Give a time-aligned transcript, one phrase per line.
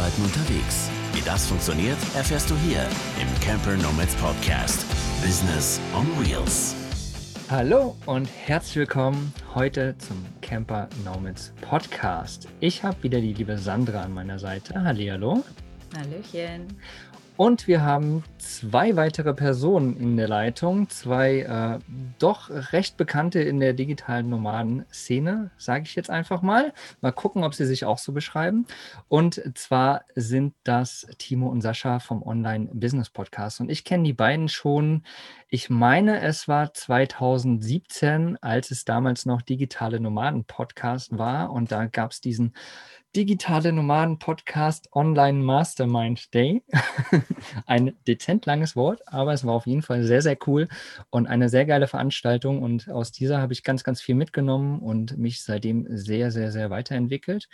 [0.00, 0.88] Arbeiten unterwegs.
[1.12, 2.80] Wie das funktioniert, erfährst du hier
[3.20, 4.86] im Camper Nomads Podcast.
[5.22, 6.74] Business on Wheels.
[7.50, 12.48] Hallo und herzlich willkommen heute zum Camper Nomads Podcast.
[12.60, 14.82] Ich habe wieder die liebe Sandra an meiner Seite.
[14.82, 15.44] Hallihallo.
[15.94, 16.78] Hallöchen.
[17.40, 21.78] Und wir haben zwei weitere Personen in der Leitung, zwei äh,
[22.18, 26.74] doch recht bekannte in der digitalen Nomaden-Szene, sage ich jetzt einfach mal.
[27.00, 28.66] Mal gucken, ob sie sich auch so beschreiben.
[29.08, 33.62] Und zwar sind das Timo und Sascha vom Online Business Podcast.
[33.62, 35.04] Und ich kenne die beiden schon,
[35.48, 41.50] ich meine, es war 2017, als es damals noch digitale Nomaden Podcast war.
[41.52, 42.52] Und da gab es diesen
[43.16, 46.62] digitale Nomaden-Podcast Online Mastermind Day.
[47.66, 50.68] Ein dezent langes Wort, aber es war auf jeden Fall sehr, sehr cool
[51.10, 52.62] und eine sehr geile Veranstaltung.
[52.62, 56.70] Und aus dieser habe ich ganz, ganz viel mitgenommen und mich seitdem sehr, sehr, sehr
[56.70, 57.48] weiterentwickelt.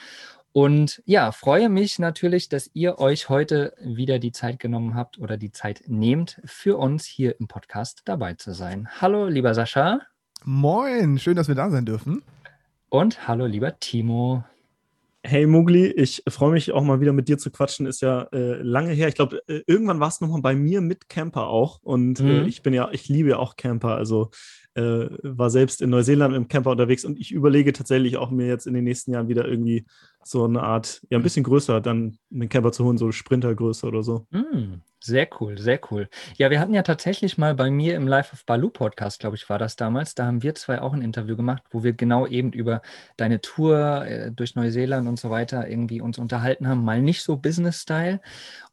[0.52, 5.36] Und ja, freue mich natürlich, dass ihr euch heute wieder die Zeit genommen habt oder
[5.36, 8.88] die Zeit nehmt, für uns hier im Podcast dabei zu sein.
[9.00, 10.00] Hallo, lieber Sascha.
[10.44, 12.22] Moin, schön, dass wir da sein dürfen.
[12.88, 14.44] Und hallo, lieber Timo.
[15.28, 17.86] Hey Mugli, ich freue mich auch mal wieder mit dir zu quatschen.
[17.86, 19.08] Ist ja äh, lange her.
[19.08, 21.82] Ich glaube, äh, irgendwann warst du nochmal bei mir mit Camper auch.
[21.82, 22.30] Und äh, mhm.
[22.30, 23.96] äh, ich bin ja, ich liebe ja auch Camper.
[23.96, 24.30] Also
[24.76, 28.66] äh, war selbst in Neuseeland im Camper unterwegs und ich überlege tatsächlich auch mir jetzt
[28.66, 29.86] in den nächsten Jahren wieder irgendwie
[30.22, 34.02] so eine Art, ja, ein bisschen größer, dann einen Camper zu holen, so Sprintergröße oder
[34.02, 34.26] so.
[34.30, 36.08] Mm, sehr cool, sehr cool.
[36.36, 39.48] Ja, wir hatten ja tatsächlich mal bei mir im Life of Baloo Podcast, glaube ich,
[39.48, 40.14] war das damals.
[40.14, 42.82] Da haben wir zwei auch ein Interview gemacht, wo wir genau eben über
[43.16, 46.84] deine Tour äh, durch Neuseeland und so weiter irgendwie uns unterhalten haben.
[46.84, 48.20] Mal nicht so Business-Style.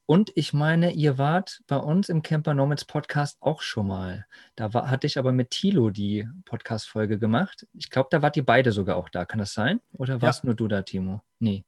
[0.06, 4.26] Und ich meine, ihr wart bei uns im Camper Nomads Podcast auch schon mal.
[4.56, 7.66] Da war, hatte ich aber mit Tilo die Podcast-Folge gemacht.
[7.74, 9.26] Ich glaube, da wart ihr beide sogar auch da.
[9.26, 9.80] Kann das sein?
[9.94, 10.48] Oder warst ja.
[10.48, 11.22] nur du da, Timo?
[11.40, 11.64] Nee.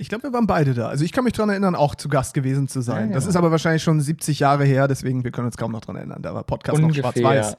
[0.00, 0.86] Ich glaube, wir waren beide da.
[0.86, 3.06] Also ich kann mich daran erinnern, auch zu Gast gewesen zu sein.
[3.06, 3.14] Ja, ja.
[3.14, 5.96] Das ist aber wahrscheinlich schon 70 Jahre her, deswegen wir können uns kaum noch daran
[5.96, 6.22] erinnern.
[6.22, 7.02] Da war Podcast Ungefähr.
[7.02, 7.56] noch schwarz-weiß.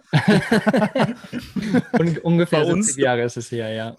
[2.00, 3.94] Un ungefähr bei 70 Jahre ist es her, ja.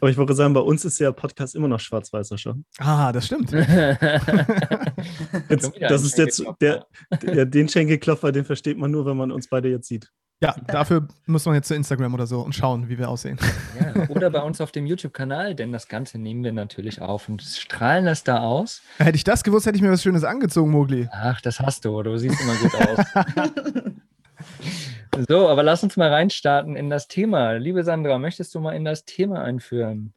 [0.00, 2.64] Aber ich wollte sagen, bei uns ist ja Podcast immer noch schwarz-weiß, schon.
[2.78, 3.52] Ah, das stimmt.
[5.48, 6.86] jetzt, das ist jetzt der,
[7.22, 10.10] der, den Schenkelklopfer, den versteht man nur, wenn man uns beide jetzt sieht.
[10.42, 13.38] Ja, dafür muss man jetzt zu Instagram oder so und schauen, wie wir aussehen.
[13.80, 17.40] Ja, oder bei uns auf dem YouTube-Kanal, denn das Ganze nehmen wir natürlich auf und
[17.40, 18.82] strahlen das da aus.
[18.98, 21.08] Hätte ich das gewusst, hätte ich mir was Schönes angezogen, Mogli.
[21.10, 23.06] Ach, das hast du, du siehst immer gut aus.
[25.28, 27.52] so, aber lass uns mal reinstarten in das Thema.
[27.52, 30.12] Liebe Sandra, möchtest du mal in das Thema einführen?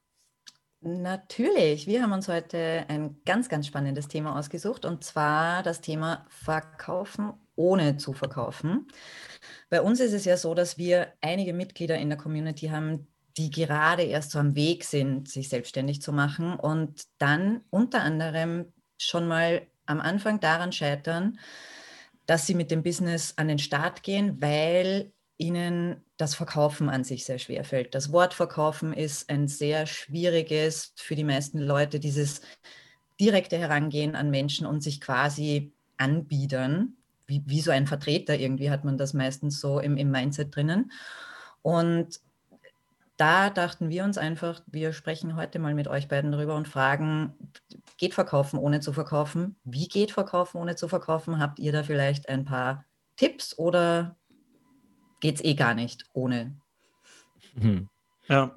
[0.82, 1.88] Natürlich.
[1.88, 7.34] Wir haben uns heute ein ganz, ganz spannendes Thema ausgesucht und zwar das Thema Verkaufen
[7.60, 8.88] ohne zu verkaufen.
[9.70, 13.52] Bei uns ist es ja so, dass wir einige Mitglieder in der Community haben, die
[13.52, 19.28] gerade erst so am Weg sind, sich selbstständig zu machen und dann unter anderem schon
[19.28, 21.38] mal am Anfang daran scheitern,
[22.26, 27.26] dass sie mit dem Business an den Start gehen, weil ihnen das Verkaufen an sich
[27.26, 27.94] sehr schwer fällt.
[27.94, 32.42] Das Wort Verkaufen ist ein sehr schwieriges für die meisten Leute, dieses
[33.20, 36.99] direkte Herangehen an Menschen und sich quasi anbiedern
[37.30, 40.92] wie, wie so ein Vertreter irgendwie hat man das meistens so im, im Mindset drinnen.
[41.62, 42.20] Und
[43.18, 47.34] da dachten wir uns einfach, wir sprechen heute mal mit euch beiden darüber und fragen,
[47.98, 49.58] geht Verkaufen ohne zu verkaufen?
[49.64, 51.40] Wie geht Verkaufen ohne zu verkaufen?
[51.40, 52.86] Habt ihr da vielleicht ein paar
[53.18, 54.16] Tipps oder
[55.20, 56.56] geht es eh gar nicht ohne?
[57.56, 57.90] Mhm.
[58.28, 58.56] Ja,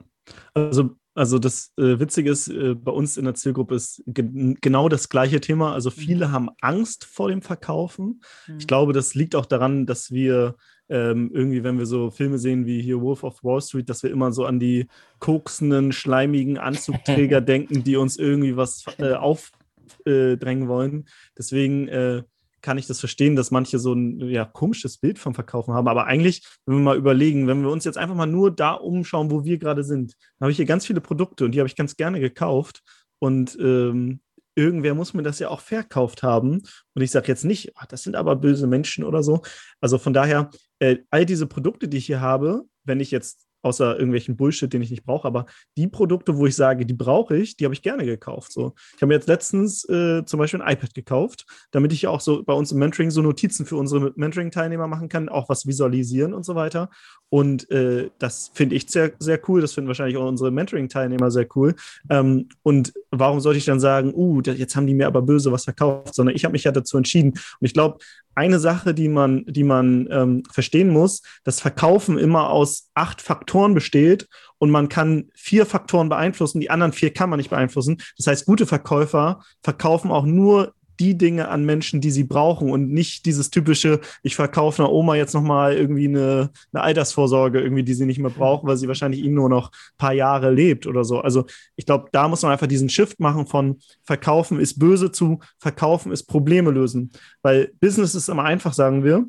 [0.54, 4.88] also also das äh, Witzige ist, äh, bei uns in der Zielgruppe ist ge genau
[4.88, 5.74] das gleiche Thema.
[5.74, 6.32] Also viele mhm.
[6.32, 8.22] haben Angst vor dem Verkaufen.
[8.46, 8.58] Mhm.
[8.58, 10.56] Ich glaube, das liegt auch daran, dass wir
[10.88, 14.10] ähm, irgendwie, wenn wir so Filme sehen wie hier Wolf of Wall Street, dass wir
[14.10, 14.86] immer so an die
[15.18, 21.04] koksenden, schleimigen Anzugträger denken, die uns irgendwie was äh, aufdrängen wollen.
[21.36, 22.22] Deswegen äh,
[22.62, 25.88] kann ich das verstehen, dass manche so ein ja, komisches Bild vom Verkaufen haben.
[25.88, 29.30] Aber eigentlich, wenn wir mal überlegen, wenn wir uns jetzt einfach mal nur da umschauen,
[29.30, 31.76] wo wir gerade sind, dann habe ich hier ganz viele Produkte und die habe ich
[31.76, 32.82] ganz gerne gekauft.
[33.18, 34.20] Und ähm,
[34.54, 36.62] irgendwer muss mir das ja auch verkauft haben.
[36.94, 39.42] Und ich sage jetzt nicht, ach, das sind aber böse Menschen oder so.
[39.80, 43.94] Also von daher, äh, all diese Produkte, die ich hier habe, wenn ich jetzt außer
[43.94, 45.26] irgendwelchen Bullshit, den ich nicht brauche.
[45.26, 48.52] Aber die Produkte, wo ich sage, die brauche ich, die habe ich gerne gekauft.
[48.52, 48.74] So.
[48.94, 52.42] Ich habe mir jetzt letztens äh, zum Beispiel ein iPad gekauft, damit ich auch so
[52.42, 56.44] bei uns im Mentoring so Notizen für unsere Mentoring-Teilnehmer machen kann, auch was visualisieren und
[56.44, 56.90] so weiter.
[57.28, 59.60] Und äh, das finde ich sehr, sehr cool.
[59.60, 61.74] Das finden wahrscheinlich auch unsere Mentoring-Teilnehmer sehr cool.
[62.10, 65.64] Ähm, und warum sollte ich dann sagen, uh, jetzt haben die mir aber böse was
[65.64, 67.30] verkauft, sondern ich habe mich ja dazu entschieden.
[67.30, 67.98] Und ich glaube,
[68.34, 73.74] eine Sache, die man, die man ähm, verstehen muss, dass Verkaufen immer aus acht Faktoren
[73.74, 77.98] besteht und man kann vier Faktoren beeinflussen, die anderen vier kann man nicht beeinflussen.
[78.16, 82.90] Das heißt, gute Verkäufer verkaufen auch nur die Dinge an Menschen, die sie brauchen und
[82.90, 87.94] nicht dieses typische, ich verkaufe einer Oma jetzt nochmal irgendwie eine, eine Altersvorsorge, irgendwie, die
[87.94, 91.04] sie nicht mehr braucht, weil sie wahrscheinlich ihnen nur noch ein paar Jahre lebt oder
[91.04, 91.20] so.
[91.20, 91.46] Also
[91.76, 96.12] ich glaube, da muss man einfach diesen Shift machen von Verkaufen ist böse zu Verkaufen
[96.12, 97.10] ist Probleme lösen.
[97.42, 99.26] Weil Business ist immer einfach, sagen wir.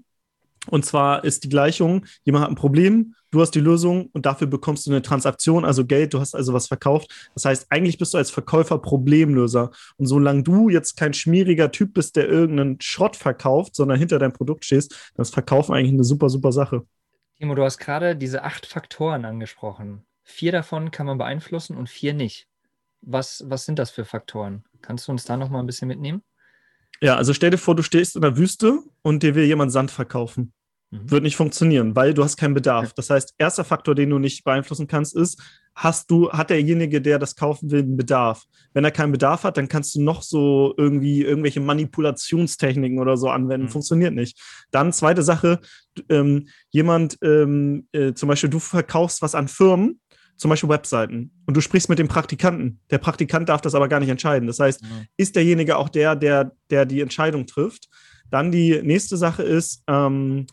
[0.68, 4.48] Und zwar ist die Gleichung, jemand hat ein Problem, du hast die Lösung und dafür
[4.48, 7.30] bekommst du eine Transaktion, also Geld, du hast also was verkauft.
[7.34, 9.72] Das heißt, eigentlich bist du als Verkäufer Problemlöser.
[9.98, 14.34] Und solange du jetzt kein schmieriger Typ bist, der irgendeinen Schrott verkauft, sondern hinter deinem
[14.34, 16.86] Produkt stehst, dann ist Verkaufen eigentlich eine super, super Sache.
[17.38, 20.06] Timo, du hast gerade diese acht Faktoren angesprochen.
[20.24, 22.48] Vier davon kann man beeinflussen und vier nicht.
[23.02, 24.64] Was, was sind das für Faktoren?
[24.82, 26.24] Kannst du uns da noch mal ein bisschen mitnehmen?
[27.04, 29.92] Ja, also stell dir vor, du stehst in der Wüste und dir will jemand Sand
[29.92, 30.54] verkaufen.
[30.90, 31.12] Mhm.
[31.12, 32.94] Wird nicht funktionieren, weil du hast keinen Bedarf.
[32.94, 35.38] Das heißt, erster Faktor, den du nicht beeinflussen kannst, ist,
[35.76, 38.44] hast du, hat derjenige, der das kaufen will, einen Bedarf?
[38.72, 43.28] Wenn er keinen Bedarf hat, dann kannst du noch so irgendwie irgendwelche Manipulationstechniken oder so
[43.28, 43.66] anwenden.
[43.66, 43.72] Mhm.
[43.72, 44.40] Funktioniert nicht.
[44.72, 45.60] Dann zweite Sache,
[46.08, 50.00] ähm, jemand, ähm, äh, zum Beispiel, du verkaufst was an Firmen
[50.44, 52.82] zum Beispiel Webseiten und du sprichst mit dem Praktikanten.
[52.92, 54.46] Der Praktikant darf das aber gar nicht entscheiden.
[54.46, 55.08] Das heißt, mhm.
[55.16, 57.88] ist derjenige auch der, der, der die Entscheidung trifft?
[58.30, 60.48] Dann die nächste Sache ist, ähm,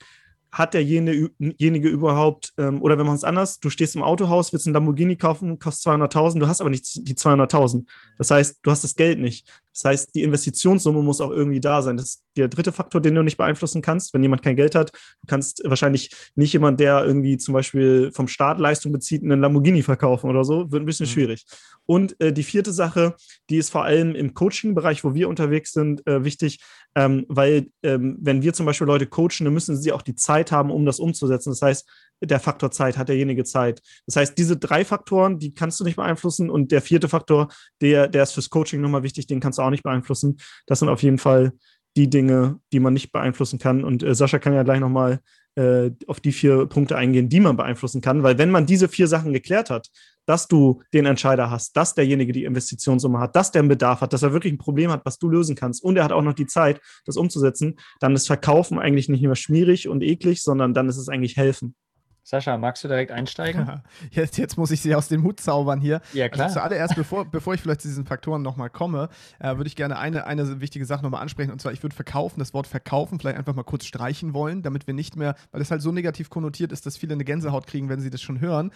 [0.53, 4.75] hat derjenige überhaupt, ähm, oder wenn man es anders, du stehst im Autohaus, willst einen
[4.75, 7.85] Lamborghini kaufen, kostet 200.000, du hast aber nicht die 200.000.
[8.17, 9.49] Das heißt, du hast das Geld nicht.
[9.73, 11.97] Das heißt, die Investitionssumme muss auch irgendwie da sein.
[11.97, 14.13] Das ist der dritte Faktor, den du nicht beeinflussen kannst.
[14.15, 18.29] Wenn jemand kein Geld hat, du kannst wahrscheinlich nicht jemand, der irgendwie zum Beispiel vom
[18.29, 20.71] Staat Leistung bezieht, einen Lamborghini verkaufen oder so.
[20.71, 21.11] Wird ein bisschen mhm.
[21.11, 21.47] schwierig.
[21.87, 23.15] Und äh, die vierte Sache,
[23.49, 26.61] die ist vor allem im Coaching-Bereich, wo wir unterwegs sind, äh, wichtig,
[26.95, 30.53] ähm, weil ähm, wenn wir zum Beispiel Leute coachen, dann müssen sie auch die Zeit
[30.53, 31.51] haben, um das umzusetzen.
[31.51, 31.89] Das heißt,
[32.21, 33.81] der Faktor Zeit, hat derjenige Zeit.
[34.07, 37.49] Das heißt, diese drei Faktoren, die kannst du nicht beeinflussen und der vierte Faktor,
[37.81, 40.39] der, der ist fürs Coaching nochmal wichtig, den kannst du auch nicht beeinflussen.
[40.67, 41.53] Das sind auf jeden Fall
[41.97, 43.85] die Dinge, die man nicht beeinflussen kann.
[43.85, 45.21] Und äh, Sascha kann ja gleich nochmal
[45.57, 49.09] äh, auf die vier Punkte eingehen, die man beeinflussen kann, weil wenn man diese vier
[49.09, 49.89] Sachen geklärt hat,
[50.27, 54.13] dass du den Entscheider hast, dass derjenige die Investitionssumme hat, dass der einen Bedarf hat,
[54.13, 56.35] dass er wirklich ein Problem hat, was du lösen kannst und er hat auch noch
[56.35, 60.89] die Zeit, das umzusetzen, dann ist Verkaufen eigentlich nicht mehr schmierig und eklig, sondern dann
[60.89, 61.75] ist es eigentlich helfen.
[62.23, 63.83] Sascha, magst du direkt einsteigen?
[64.11, 66.01] Jetzt, jetzt muss ich sie aus dem Hut zaubern hier.
[66.13, 66.47] Ja, klar.
[66.47, 69.09] Also zuallererst, bevor, bevor ich vielleicht zu diesen Faktoren nochmal komme,
[69.39, 71.51] äh, würde ich gerne eine, eine wichtige Sache nochmal ansprechen.
[71.51, 74.87] Und zwar, ich würde verkaufen, das Wort verkaufen vielleicht einfach mal kurz streichen wollen, damit
[74.87, 77.89] wir nicht mehr, weil es halt so negativ konnotiert ist, dass viele eine Gänsehaut kriegen,
[77.89, 78.71] wenn sie das schon hören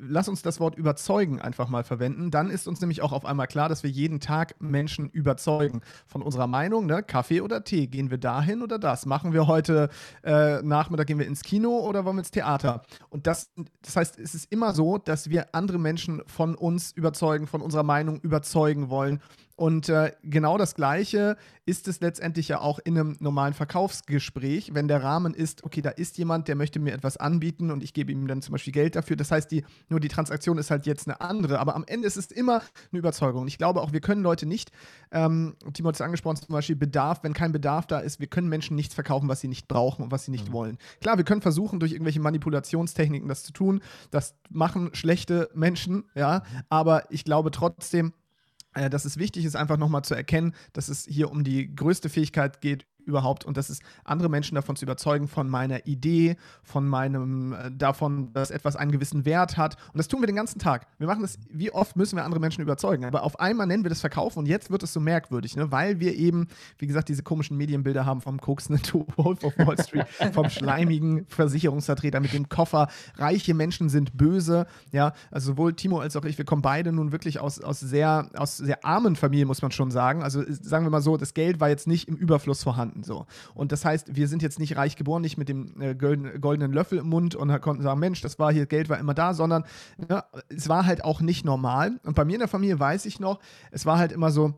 [0.00, 2.30] lass uns das Wort überzeugen einfach mal verwenden.
[2.30, 6.22] Dann ist uns nämlich auch auf einmal klar, dass wir jeden Tag Menschen überzeugen von
[6.22, 6.86] unserer Meinung.
[6.86, 7.02] Ne?
[7.02, 7.86] Kaffee oder Tee?
[7.86, 9.06] Gehen wir dahin oder das?
[9.06, 9.90] Machen wir heute
[10.22, 12.82] äh, Nachmittag, gehen wir ins Kino oder wollen wir ins Theater?
[13.10, 13.52] Und das,
[13.82, 17.82] das heißt, es ist immer so, dass wir andere Menschen von uns überzeugen, von unserer
[17.82, 19.20] Meinung überzeugen wollen.
[19.60, 21.36] Und äh, genau das Gleiche
[21.66, 25.90] ist es letztendlich ja auch in einem normalen Verkaufsgespräch, wenn der Rahmen ist, okay, da
[25.90, 28.96] ist jemand, der möchte mir etwas anbieten und ich gebe ihm dann zum Beispiel Geld
[28.96, 29.16] dafür.
[29.16, 32.16] Das heißt, die, nur die Transaktion ist halt jetzt eine andere, aber am Ende ist
[32.16, 33.42] es immer eine Überzeugung.
[33.42, 34.72] Und ich glaube auch, wir können Leute nicht,
[35.12, 38.48] ähm, Timo hat es angesprochen, zum Beispiel Bedarf, wenn kein Bedarf da ist, wir können
[38.48, 40.52] Menschen nichts verkaufen, was sie nicht brauchen und was sie nicht mhm.
[40.54, 40.78] wollen.
[41.02, 43.82] Klar, wir können versuchen, durch irgendwelche Manipulationstechniken das zu tun.
[44.10, 48.14] Das machen schlechte Menschen, ja, aber ich glaube trotzdem,
[48.72, 52.60] dass es wichtig ist, einfach nochmal zu erkennen, dass es hier um die größte Fähigkeit
[52.60, 57.52] geht, überhaupt und das ist, andere Menschen davon zu überzeugen, von meiner Idee, von meinem,
[57.52, 59.76] äh, davon, dass etwas einen gewissen Wert hat.
[59.92, 60.86] Und das tun wir den ganzen Tag.
[60.98, 63.04] Wir machen das, wie oft müssen wir andere Menschen überzeugen?
[63.04, 65.70] Aber auf einmal nennen wir das Verkaufen und jetzt wird es so merkwürdig, ne?
[65.70, 68.82] weil wir eben, wie gesagt, diese komischen Medienbilder haben vom koksenden
[69.16, 72.88] Wolf of Wall Street, vom schleimigen Versicherungsvertreter mit dem Koffer.
[73.16, 74.66] Reiche Menschen sind böse.
[74.92, 78.28] Ja, also sowohl Timo als auch ich, wir kommen beide nun wirklich aus, aus, sehr,
[78.36, 80.22] aus sehr armen Familien, muss man schon sagen.
[80.22, 83.02] Also sagen wir mal so, das Geld war jetzt nicht im Überfluss vorhanden vorhanden.
[83.02, 83.26] So.
[83.54, 86.98] Und das heißt, wir sind jetzt nicht reich geboren, nicht mit dem äh, goldenen Löffel
[86.98, 89.64] im Mund und konnten sagen, Mensch, das war hier, Geld war immer da, sondern
[89.96, 91.98] ne, es war halt auch nicht normal.
[92.04, 94.54] Und bei mir in der Familie weiß ich noch, es war halt immer so,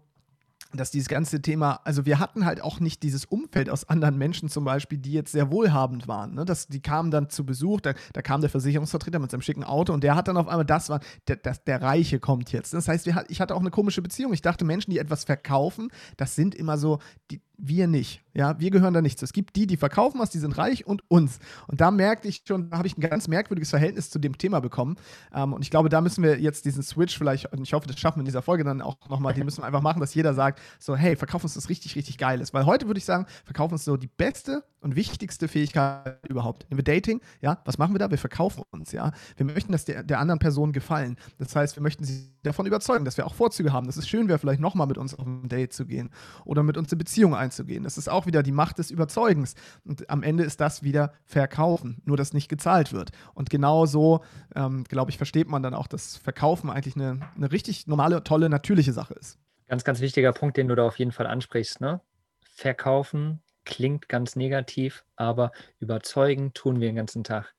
[0.74, 4.48] dass dieses ganze Thema, also wir hatten halt auch nicht dieses Umfeld aus anderen Menschen
[4.48, 6.34] zum Beispiel, die jetzt sehr wohlhabend waren.
[6.34, 6.44] Ne?
[6.44, 9.92] Das, die kamen dann zu Besuch, da, da kam der Versicherungsvertreter mit seinem schicken Auto
[9.92, 12.72] und der hat dann auf einmal, das war, der, das, der Reiche kommt jetzt.
[12.72, 14.32] Das heißt, wir, ich hatte auch eine komische Beziehung.
[14.32, 18.23] Ich dachte, Menschen, die etwas verkaufen, das sind immer so, die, wir nicht.
[18.35, 19.25] Ja, wir gehören da nicht zu.
[19.25, 21.38] Es gibt die, die verkaufen was, die sind reich und uns.
[21.68, 24.61] Und da merkte ich schon, da habe ich ein ganz merkwürdiges Verhältnis zu dem Thema
[24.61, 24.97] bekommen.
[25.35, 27.99] Ähm, und ich glaube, da müssen wir jetzt diesen Switch vielleicht, und ich hoffe, das
[27.99, 30.35] schaffen wir in dieser Folge dann auch nochmal, den müssen wir einfach machen, dass jeder
[30.35, 32.54] sagt, so, hey, verkauf uns das richtig, richtig geil ist.
[32.54, 36.66] Weil heute würde ich sagen, verkaufen uns so die beste und wichtigste Fähigkeit überhaupt.
[36.71, 38.11] Nehmen wir Dating, ja, was machen wir da?
[38.11, 39.12] Wir verkaufen uns, ja.
[39.37, 41.16] Wir möchten das der, der anderen Person gefallen.
[41.38, 44.28] Das heißt, wir möchten sie davon überzeugen, dass wir auch Vorzüge haben, dass es schön
[44.28, 46.11] wäre, vielleicht nochmal mit uns auf ein Date zu gehen
[46.44, 47.84] oder mit uns eine Beziehung einzugehen.
[47.84, 49.54] Das ist auch wieder die Macht des Überzeugens.
[49.84, 53.11] Und am Ende ist das wieder Verkaufen, nur dass nicht gezahlt wird.
[53.34, 54.22] Und genau so,
[54.54, 58.49] ähm, glaube ich, versteht man dann auch, dass Verkaufen eigentlich eine, eine richtig normale, tolle,
[58.49, 59.38] natürliche Sache ist.
[59.68, 61.80] Ganz, ganz wichtiger Punkt, den du da auf jeden Fall ansprichst.
[61.80, 62.00] Ne?
[62.42, 67.54] Verkaufen klingt ganz negativ, aber überzeugen tun wir den ganzen Tag.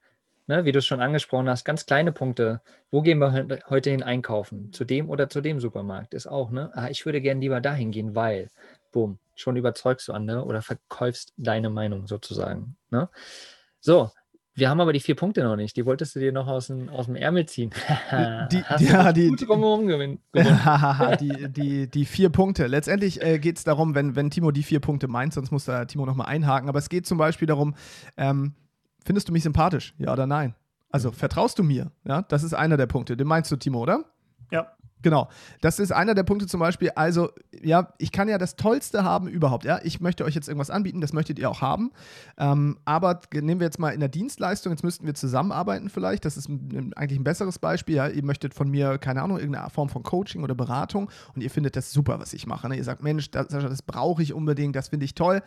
[0.46, 2.62] Ne, wie du es schon angesprochen hast, ganz kleine Punkte.
[2.92, 4.74] Wo gehen wir heute hin einkaufen?
[4.74, 6.14] Zu dem oder zu dem Supermarkt?
[6.14, 6.70] Ist auch, ne?
[6.74, 8.50] Ah, ich würde gerne lieber dahin gehen, weil,
[8.92, 12.76] boom, schon überzeugst du andere oder verkaufst deine Meinung sozusagen.
[12.92, 13.08] Ne?
[13.80, 14.12] So,
[14.56, 15.76] wir haben aber die vier Punkte noch nicht.
[15.78, 17.72] Die wolltest du dir noch aus dem, aus dem Ärmel ziehen.
[18.52, 19.32] die, die, ja, die,
[21.20, 22.68] die, die, die, vier Punkte.
[22.68, 25.86] Letztendlich äh, geht es darum, wenn, wenn Timo die vier Punkte meint, sonst muss da
[25.86, 26.70] Timo nochmal einhaken.
[26.70, 27.76] Aber es geht zum Beispiel darum,
[28.16, 28.54] ähm,
[29.06, 29.94] Findest du mich sympathisch?
[29.98, 30.56] Ja oder nein?
[30.90, 31.16] Also mhm.
[31.16, 31.92] vertraust du mir?
[32.06, 33.18] Ja, das ist einer der Punkte.
[33.18, 34.06] Den meinst du, Timo, oder?
[34.52, 34.68] Ja.
[35.04, 35.28] Genau.
[35.62, 36.90] Das ist einer der Punkte zum Beispiel.
[36.96, 37.30] Also,
[37.62, 39.66] ja, ich kann ja das Tollste haben überhaupt.
[39.66, 41.92] Ja, ich möchte euch jetzt irgendwas anbieten, das möchtet ihr auch haben.
[42.38, 46.24] Ähm, aber nehmen wir jetzt mal in der Dienstleistung, jetzt müssten wir zusammenarbeiten vielleicht.
[46.26, 47.96] Das ist ein, eigentlich ein besseres Beispiel.
[47.96, 51.50] Ja, ihr möchtet von mir, keine Ahnung, irgendeine Form von Coaching oder Beratung und ihr
[51.50, 52.70] findet das super, was ich mache.
[52.70, 52.78] Ne?
[52.78, 55.42] Ihr sagt, Mensch, das, das brauche ich unbedingt, das finde ich toll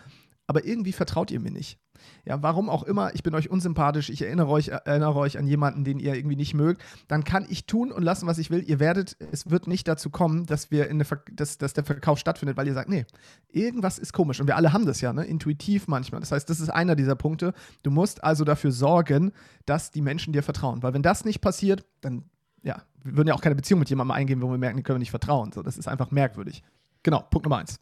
[0.47, 1.79] aber irgendwie vertraut ihr mir nicht.
[2.25, 5.85] Ja, warum auch immer, ich bin euch unsympathisch, ich erinnere euch, erinnere euch an jemanden,
[5.85, 8.63] den ihr irgendwie nicht mögt, dann kann ich tun und lassen, was ich will.
[8.63, 12.19] Ihr werdet, es wird nicht dazu kommen, dass wir in eine, dass, dass der Verkauf
[12.19, 13.07] stattfindet, weil ihr sagt, nee,
[13.49, 14.41] irgendwas ist komisch.
[14.41, 15.25] Und wir alle haben das ja, ne?
[15.25, 16.21] Intuitiv manchmal.
[16.21, 17.55] Das heißt, das ist einer dieser Punkte.
[17.83, 19.33] Du musst also dafür sorgen,
[19.65, 20.83] dass die Menschen dir vertrauen.
[20.83, 22.25] Weil wenn das nicht passiert, dann,
[22.63, 24.97] ja, wir würden ja auch keine Beziehung mit jemandem eingehen, wo wir merken, die können
[24.97, 25.53] wir nicht vertrauen.
[25.53, 26.63] So, das ist einfach merkwürdig.
[27.03, 27.81] Genau, Punkt Nummer eins.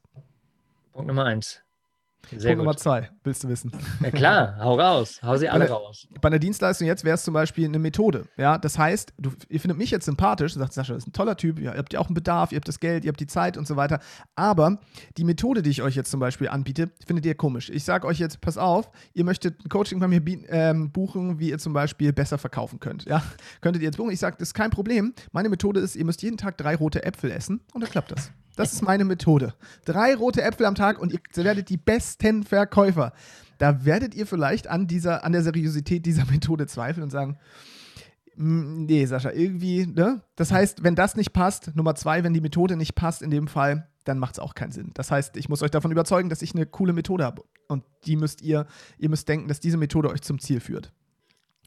[0.92, 1.63] Punkt Nummer eins.
[2.30, 2.56] Sehr Punkt gut.
[2.58, 3.72] Nummer zwei, willst du wissen?
[4.00, 6.06] Ja klar, hau raus, hau sie alle bei raus.
[6.20, 8.26] Bei einer Dienstleistung jetzt wäre es zum Beispiel eine Methode.
[8.36, 11.36] Ja, das heißt, du, ihr findet mich jetzt sympathisch, sagt Sascha, das ist ein toller
[11.36, 13.56] Typ, ihr habt ja auch einen Bedarf, ihr habt das Geld, ihr habt die Zeit
[13.56, 14.00] und so weiter.
[14.34, 14.78] Aber
[15.16, 17.70] die Methode, die ich euch jetzt zum Beispiel anbiete, findet ihr komisch.
[17.70, 21.50] Ich sage euch jetzt, pass auf, ihr möchtet ein Coaching bei mir ähm, buchen, wie
[21.50, 23.04] ihr zum Beispiel besser verkaufen könnt.
[23.04, 23.22] Ja,
[23.60, 24.10] könntet ihr jetzt buchen?
[24.10, 25.14] Ich sage, das ist kein Problem.
[25.32, 28.30] Meine Methode ist, ihr müsst jeden Tag drei rote Äpfel essen und dann klappt das.
[28.56, 29.54] Das ist meine Methode.
[29.84, 33.12] Drei rote Äpfel am Tag und ihr werdet die besten Verkäufer.
[33.58, 37.38] Da werdet ihr vielleicht an, dieser, an der Seriosität dieser Methode zweifeln und sagen,
[38.36, 40.22] nee, Sascha, irgendwie, ne?
[40.36, 43.48] Das heißt, wenn das nicht passt, Nummer zwei, wenn die Methode nicht passt in dem
[43.48, 44.90] Fall, dann macht es auch keinen Sinn.
[44.94, 47.44] Das heißt, ich muss euch davon überzeugen, dass ich eine coole Methode habe.
[47.68, 48.66] Und die müsst ihr,
[48.98, 50.92] ihr müsst denken, dass diese Methode euch zum Ziel führt.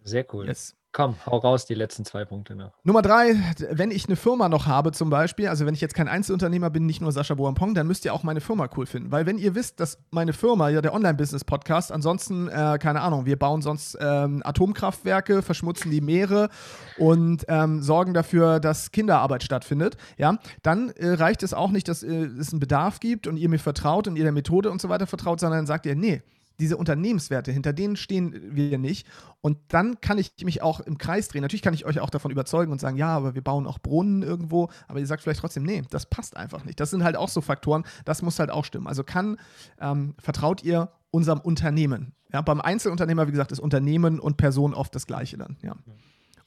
[0.08, 0.48] Sehr cool.
[0.48, 0.78] Yes.
[0.94, 2.72] Komm, hau raus, die letzten zwei Punkte noch.
[2.84, 3.36] Nummer drei,
[3.70, 6.88] wenn ich eine Firma noch habe zum Beispiel, also wenn ich jetzt kein Einzelunternehmer bin,
[6.88, 9.12] nicht nur Sascha Boampong, dann müsst ihr auch meine Firma cool finden.
[9.12, 13.38] Weil wenn ihr wisst, dass meine Firma, ja der Online-Business-Podcast, ansonsten, äh, keine Ahnung, wir
[13.38, 16.50] bauen sonst ähm, Atomkraftwerke, verschmutzen die Meere
[16.98, 22.02] und ähm, sorgen dafür, dass Kinderarbeit stattfindet, ja, dann äh, reicht es auch nicht, dass
[22.02, 24.90] äh, es einen Bedarf gibt und ihr mir vertraut und ihr der Methode und so
[24.90, 26.24] weiter vertraut, sondern dann sagt ihr, nee,
[26.60, 29.08] diese Unternehmenswerte, hinter denen stehen wir nicht.
[29.42, 31.42] Und dann kann ich mich auch im Kreis drehen.
[31.42, 34.24] Natürlich kann ich euch auch davon überzeugen und sagen, ja, aber wir bauen auch Brunnen
[34.24, 34.70] irgendwo.
[34.88, 36.80] Aber ihr sagt vielleicht trotzdem, nee, das passt einfach nicht.
[36.80, 38.88] Das sind halt auch so Faktoren, das muss halt auch stimmen.
[38.88, 39.38] Also kann,
[39.80, 42.14] ähm, vertraut ihr unserem Unternehmen?
[42.34, 45.58] Ja, beim Einzelunternehmer, wie gesagt, ist Unternehmen und Person oft das Gleiche dann.
[45.62, 45.76] Ja.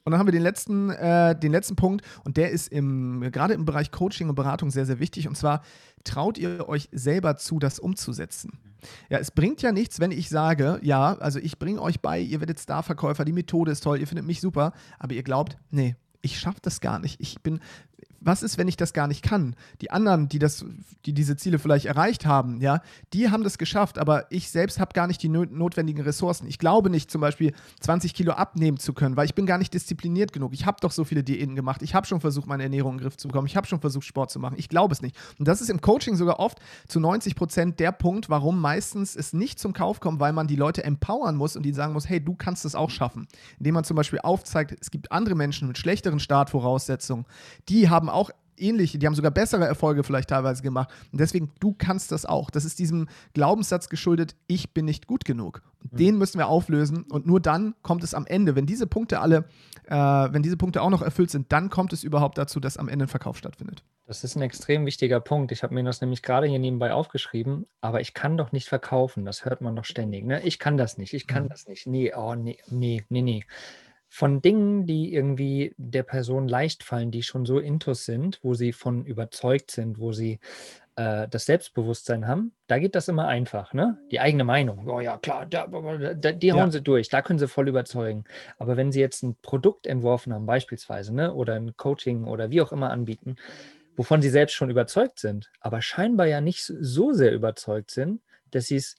[0.03, 3.53] Und dann haben wir den letzten, äh, den letzten Punkt und der ist im, gerade
[3.53, 5.27] im Bereich Coaching und Beratung sehr, sehr wichtig.
[5.27, 5.61] Und zwar
[6.03, 8.59] traut ihr euch selber zu, das umzusetzen.
[9.09, 12.39] Ja, es bringt ja nichts, wenn ich sage, ja, also ich bringe euch bei, ihr
[12.39, 16.39] werdet Starverkäufer, die Methode ist toll, ihr findet mich super, aber ihr glaubt, nee, ich
[16.39, 17.19] schaffe das gar nicht.
[17.19, 17.59] Ich bin,
[18.21, 19.55] was ist, wenn ich das gar nicht kann?
[19.81, 20.63] Die anderen, die das,
[21.05, 22.81] die diese Ziele vielleicht erreicht haben, ja,
[23.13, 26.47] die haben das geschafft, aber ich selbst habe gar nicht die notwendigen Ressourcen.
[26.47, 29.73] Ich glaube nicht, zum Beispiel 20 Kilo abnehmen zu können, weil ich bin gar nicht
[29.73, 30.53] diszipliniert genug.
[30.53, 31.81] Ich habe doch so viele Diäten gemacht.
[31.81, 33.47] Ich habe schon versucht, meine Ernährung in den Griff zu bekommen.
[33.47, 34.55] Ich habe schon versucht, Sport zu machen.
[34.57, 35.15] Ich glaube es nicht.
[35.39, 39.33] Und das ist im Coaching sogar oft zu 90 Prozent der Punkt, warum meistens es
[39.33, 42.23] nicht zum Kauf kommt, weil man die Leute empowern muss und die sagen muss, hey,
[42.23, 43.27] du kannst es auch schaffen.
[43.57, 47.25] Indem man zum Beispiel aufzeigt, es gibt andere Menschen mit schlechteren Startvoraussetzungen,
[47.67, 50.89] die haben auch ähnliche, die haben sogar bessere Erfolge vielleicht teilweise gemacht.
[51.11, 52.49] Und deswegen, du kannst das auch.
[52.49, 55.61] Das ist diesem Glaubenssatz geschuldet, ich bin nicht gut genug.
[55.83, 55.97] Und mhm.
[55.97, 57.03] den müssen wir auflösen.
[57.03, 59.45] Und nur dann kommt es am Ende, wenn diese Punkte alle,
[59.85, 62.87] äh, wenn diese Punkte auch noch erfüllt sind, dann kommt es überhaupt dazu, dass am
[62.87, 63.83] Ende ein Verkauf stattfindet.
[64.05, 65.51] Das ist ein extrem wichtiger Punkt.
[65.51, 69.25] Ich habe mir das nämlich gerade hier nebenbei aufgeschrieben, aber ich kann doch nicht verkaufen.
[69.25, 70.25] Das hört man doch ständig.
[70.25, 70.41] Ne?
[70.43, 71.49] Ich kann das nicht, ich kann mhm.
[71.49, 71.87] das nicht.
[71.87, 73.45] Nee, oh, nee, nee, nee, nee.
[74.13, 78.73] Von Dingen, die irgendwie der Person leicht fallen, die schon so intus sind, wo sie
[78.73, 80.41] von überzeugt sind, wo sie
[80.97, 83.73] äh, das Selbstbewusstsein haben, da geht das immer einfach.
[83.73, 83.97] Ne?
[84.11, 86.71] Die eigene Meinung, oh ja, klar, da, da, die hauen ja.
[86.71, 88.25] sie durch, da können sie voll überzeugen.
[88.57, 91.33] Aber wenn sie jetzt ein Produkt entworfen haben, beispielsweise, ne?
[91.33, 93.37] oder ein Coaching oder wie auch immer anbieten,
[93.95, 98.65] wovon sie selbst schon überzeugt sind, aber scheinbar ja nicht so sehr überzeugt sind, dass
[98.65, 98.97] sie es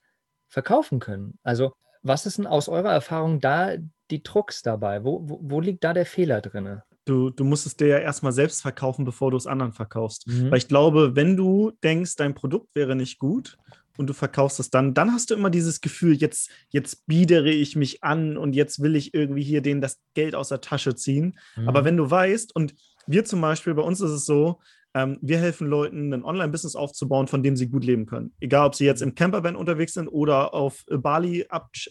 [0.49, 1.39] verkaufen können.
[1.43, 3.77] Also, was ist denn aus eurer Erfahrung da
[4.11, 5.05] die Drucks dabei?
[5.05, 6.81] Wo, wo, wo liegt da der Fehler drin?
[7.05, 10.27] Du, du musst es dir ja erstmal selbst verkaufen, bevor du es anderen verkaufst.
[10.29, 10.51] Mhm.
[10.51, 13.59] Weil ich glaube, wenn du denkst, dein Produkt wäre nicht gut
[13.97, 17.75] und du verkaufst es dann, dann hast du immer dieses Gefühl, jetzt, jetzt biedere ich
[17.75, 21.39] mich an und jetzt will ich irgendwie hier denen das Geld aus der Tasche ziehen.
[21.57, 21.69] Mhm.
[21.69, 22.75] Aber wenn du weißt, und
[23.07, 24.61] wir zum Beispiel, bei uns ist es so,
[24.95, 28.33] ähm, wir helfen Leuten, ein Online-Business aufzubauen, von dem sie gut leben können.
[28.41, 31.47] Egal, ob sie jetzt im Campervan unterwegs sind oder auf Bali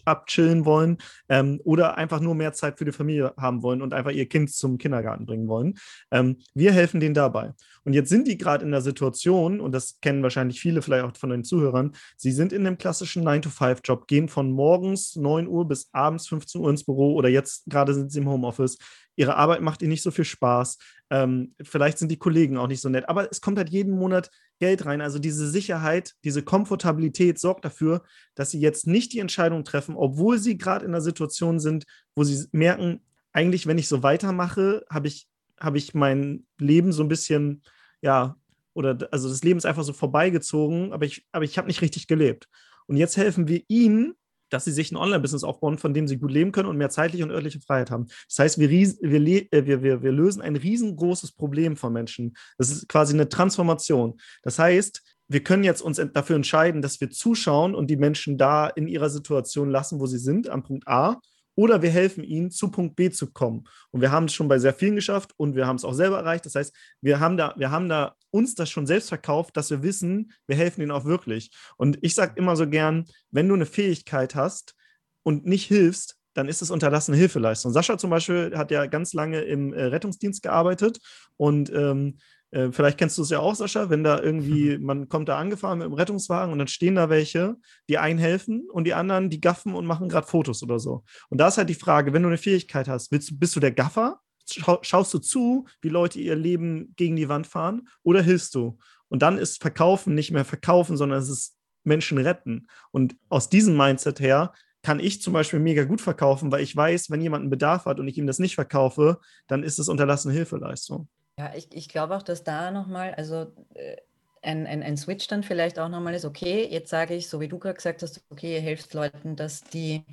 [0.05, 0.97] abchillen wollen
[1.29, 4.51] ähm, oder einfach nur mehr Zeit für die Familie haben wollen und einfach ihr Kind
[4.51, 5.75] zum Kindergarten bringen wollen.
[6.11, 7.53] Ähm, wir helfen denen dabei.
[7.83, 11.17] Und jetzt sind die gerade in der Situation, und das kennen wahrscheinlich viele vielleicht auch
[11.17, 15.89] von den Zuhörern, sie sind in einem klassischen 9-to-5-Job, gehen von morgens 9 Uhr bis
[15.91, 18.77] abends 15 Uhr ins Büro oder jetzt gerade sind sie im Homeoffice.
[19.21, 20.77] Ihre Arbeit macht ihnen nicht so viel Spaß.
[21.11, 24.31] Ähm, vielleicht sind die Kollegen auch nicht so nett, aber es kommt halt jeden Monat
[24.59, 24.99] Geld rein.
[25.01, 30.39] Also diese Sicherheit, diese Komfortabilität sorgt dafür, dass sie jetzt nicht die Entscheidung treffen, obwohl
[30.39, 31.85] sie gerade in einer Situation sind,
[32.15, 33.01] wo sie merken,
[33.31, 35.27] eigentlich, wenn ich so weitermache, habe ich
[35.61, 37.61] habe ich mein Leben so ein bisschen,
[38.01, 38.35] ja,
[38.73, 42.07] oder also das Leben ist einfach so vorbeigezogen, aber ich, aber ich habe nicht richtig
[42.07, 42.49] gelebt.
[42.87, 44.15] Und jetzt helfen wir ihnen,
[44.51, 47.23] dass sie sich ein Online-Business aufbauen, von dem sie gut leben können und mehr zeitliche
[47.23, 48.07] und örtliche Freiheit haben.
[48.27, 52.35] Das heißt, wir, äh, wir, wir, wir lösen ein riesengroßes Problem von Menschen.
[52.57, 54.19] Das ist quasi eine Transformation.
[54.43, 58.67] Das heißt, wir können jetzt uns dafür entscheiden, dass wir zuschauen und die Menschen da
[58.67, 61.21] in ihrer Situation lassen, wo sie sind, am Punkt A
[61.55, 63.65] oder wir helfen ihnen, zu Punkt B zu kommen.
[63.91, 66.17] Und wir haben es schon bei sehr vielen geschafft und wir haben es auch selber
[66.17, 66.45] erreicht.
[66.45, 69.83] Das heißt, wir haben da, wir haben da uns das schon selbst verkauft, dass wir
[69.83, 71.51] wissen, wir helfen ihnen auch wirklich.
[71.77, 74.75] Und ich sage immer so gern, wenn du eine Fähigkeit hast
[75.23, 77.71] und nicht hilfst, dann ist es unterlassene Hilfeleistung.
[77.73, 80.99] Sascha zum Beispiel hat ja ganz lange im äh, Rettungsdienst gearbeitet
[81.37, 82.17] und ähm,
[82.51, 84.85] äh, vielleicht kennst du es ja auch, Sascha, wenn da irgendwie, mhm.
[84.85, 87.55] man kommt da angefahren mit dem Rettungswagen und dann stehen da welche,
[87.89, 91.03] die einen helfen und die anderen, die gaffen und machen gerade Fotos oder so.
[91.29, 93.71] Und da ist halt die Frage, wenn du eine Fähigkeit hast, willst, bist du der
[93.71, 94.19] Gaffer?
[94.45, 98.77] Schaust du zu, wie Leute ihr Leben gegen die Wand fahren oder hilfst du?
[99.09, 102.67] Und dann ist Verkaufen nicht mehr Verkaufen, sondern es ist Menschen retten.
[102.91, 107.09] Und aus diesem Mindset her kann ich zum Beispiel mega gut verkaufen, weil ich weiß,
[107.11, 110.33] wenn jemand einen Bedarf hat und ich ihm das nicht verkaufe, dann ist es unterlassene
[110.33, 111.07] Hilfeleistung.
[111.37, 113.97] Ja, ich, ich glaube auch, dass da nochmal, also äh,
[114.41, 117.47] ein, ein, ein Switch dann vielleicht auch nochmal ist, okay, jetzt sage ich, so wie
[117.47, 120.03] du gerade gesagt hast, okay, ihr helft Leuten, dass die,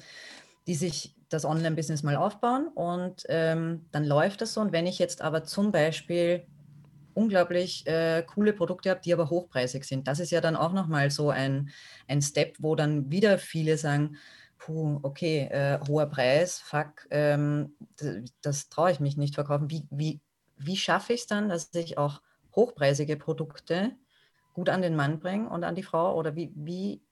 [0.66, 4.60] die sich das Online-Business mal aufbauen und ähm, dann läuft das so.
[4.60, 6.46] Und wenn ich jetzt aber zum Beispiel
[7.14, 11.10] unglaublich äh, coole Produkte habe, die aber hochpreisig sind, das ist ja dann auch nochmal
[11.10, 11.70] so ein,
[12.06, 14.16] ein Step, wo dann wieder viele sagen,
[14.58, 19.70] puh, okay, äh, hoher Preis, fuck, ähm, das, das traue ich mich nicht verkaufen.
[19.70, 20.20] Wie, wie,
[20.56, 22.22] wie schaffe ich es dann, dass ich auch
[22.54, 23.92] hochpreisige Produkte
[24.54, 26.16] gut an den Mann bringe und an die Frau?
[26.16, 27.02] Oder wie, wie,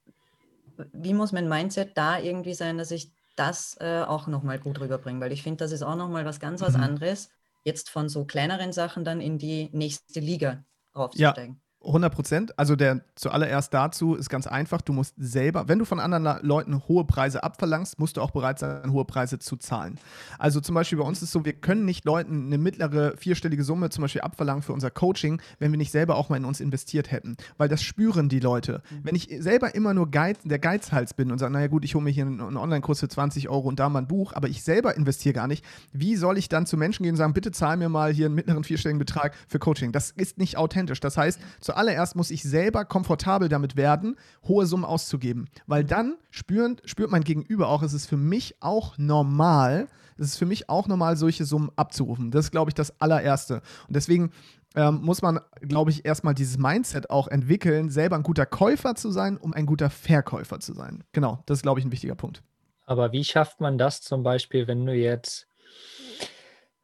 [0.92, 5.20] wie muss mein Mindset da irgendwie sein, dass ich das äh, auch nochmal gut rüberbringe?
[5.20, 6.82] Weil ich finde, das ist auch nochmal was ganz was mhm.
[6.82, 7.30] anderes,
[7.64, 11.54] jetzt von so kleineren Sachen dann in die nächste Liga raufzusteigen.
[11.56, 11.65] Ja.
[11.86, 12.58] 100 Prozent.
[12.58, 14.80] Also der zuallererst dazu ist ganz einfach.
[14.80, 18.58] Du musst selber, wenn du von anderen Leuten hohe Preise abverlangst, musst du auch bereit
[18.58, 19.98] sein, hohe Preise zu zahlen.
[20.38, 23.64] Also zum Beispiel bei uns ist es so, wir können nicht Leuten eine mittlere vierstellige
[23.64, 26.60] Summe zum Beispiel abverlangen für unser Coaching, wenn wir nicht selber auch mal in uns
[26.60, 27.36] investiert hätten.
[27.56, 28.82] Weil das spüren die Leute.
[28.90, 29.00] Mhm.
[29.04, 32.04] Wenn ich selber immer nur Geiz, der Geizhals bin und sage, naja gut, ich hole
[32.04, 34.62] mir hier einen, einen Online-Kurs für 20 Euro und da mal ein Buch, aber ich
[34.62, 37.76] selber investiere gar nicht, wie soll ich dann zu Menschen gehen und sagen, bitte zahl
[37.76, 39.92] mir mal hier einen mittleren vierstelligen Betrag für Coaching?
[39.92, 41.00] Das ist nicht authentisch.
[41.00, 44.16] Das heißt, zu zuallererst muss ich selber komfortabel damit werden,
[44.48, 45.46] hohe Summen auszugeben.
[45.66, 49.86] Weil dann spüren, spürt mein Gegenüber auch, es ist für mich auch normal,
[50.16, 52.30] es ist für mich auch normal, solche Summen abzurufen.
[52.30, 53.56] Das ist, glaube ich, das allererste.
[53.88, 54.32] Und deswegen
[54.74, 59.10] ähm, muss man, glaube ich, erstmal dieses Mindset auch entwickeln, selber ein guter Käufer zu
[59.10, 61.04] sein, um ein guter Verkäufer zu sein.
[61.12, 62.42] Genau, das ist, glaube ich, ein wichtiger Punkt.
[62.86, 65.46] Aber wie schafft man das zum Beispiel, wenn du jetzt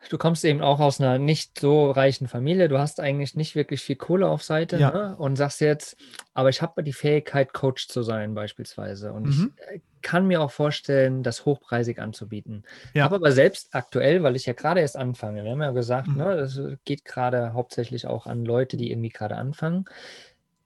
[0.08, 2.68] Du kommst eben auch aus einer nicht so reichen Familie.
[2.68, 4.90] Du hast eigentlich nicht wirklich viel Kohle auf Seite ja.
[4.90, 5.16] ne?
[5.16, 5.96] und sagst jetzt,
[6.34, 9.12] aber ich habe die Fähigkeit, Coach zu sein beispielsweise.
[9.12, 9.54] Und mhm.
[9.56, 12.64] ich äh, kann mir auch vorstellen, das hochpreisig anzubieten.
[12.92, 13.04] Ja.
[13.04, 16.16] Habe aber selbst aktuell, weil ich ja gerade erst anfange, wir haben ja gesagt, mhm.
[16.16, 19.84] ne, das geht gerade hauptsächlich auch an Leute, die irgendwie gerade anfangen.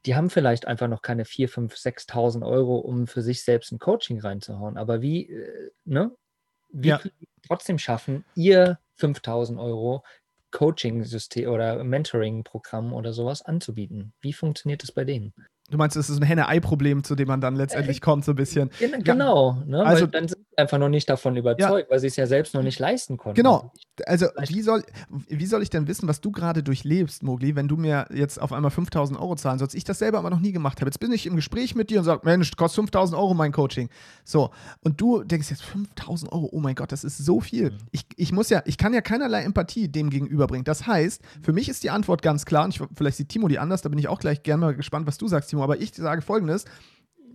[0.07, 3.79] Die haben vielleicht einfach noch keine 4, 5, 6.000 Euro, um für sich selbst ein
[3.79, 4.77] Coaching reinzuhauen.
[4.77, 6.13] Aber wie, äh, ne?
[6.79, 7.01] Wie ja.
[7.47, 10.05] trotzdem schaffen, ihr 5000 Euro
[10.51, 14.13] Coaching-System oder Mentoring-Programm oder sowas anzubieten.
[14.21, 15.35] Wie funktioniert das bei denen?
[15.71, 18.37] Du meinst, es ist ein Henne-Ei-Problem, zu dem man dann letztendlich äh, kommt, so ein
[18.37, 18.71] bisschen.
[19.03, 19.85] Genau, ne?
[19.85, 22.27] also, weil dann sind sie einfach noch nicht davon überzeugt, ja, weil sie es ja
[22.27, 23.35] selbst noch nicht leisten konnten.
[23.35, 23.73] Genau.
[24.05, 27.77] Also, wie soll, wie soll ich denn wissen, was du gerade durchlebst, Mogli, wenn du
[27.77, 29.75] mir jetzt auf einmal 5000 Euro zahlen sollst?
[29.75, 30.89] Ich das selber aber noch nie gemacht habe.
[30.89, 33.89] Jetzt bin ich im Gespräch mit dir und sage, Mensch, kostet 5000 Euro mein Coaching.
[34.25, 34.51] So.
[34.83, 37.73] Und du denkst jetzt, 5000 Euro, oh mein Gott, das ist so viel.
[37.73, 37.79] Mhm.
[37.91, 40.65] Ich, ich muss ja, ich kann ja keinerlei Empathie dem gegenüberbringen.
[40.65, 43.59] Das heißt, für mich ist die Antwort ganz klar, und ich, vielleicht sieht Timo die
[43.59, 45.56] anders, da bin ich auch gleich gerne mal gespannt, was du sagst, Timo.
[45.57, 46.67] Timo, aber ich sage folgendes: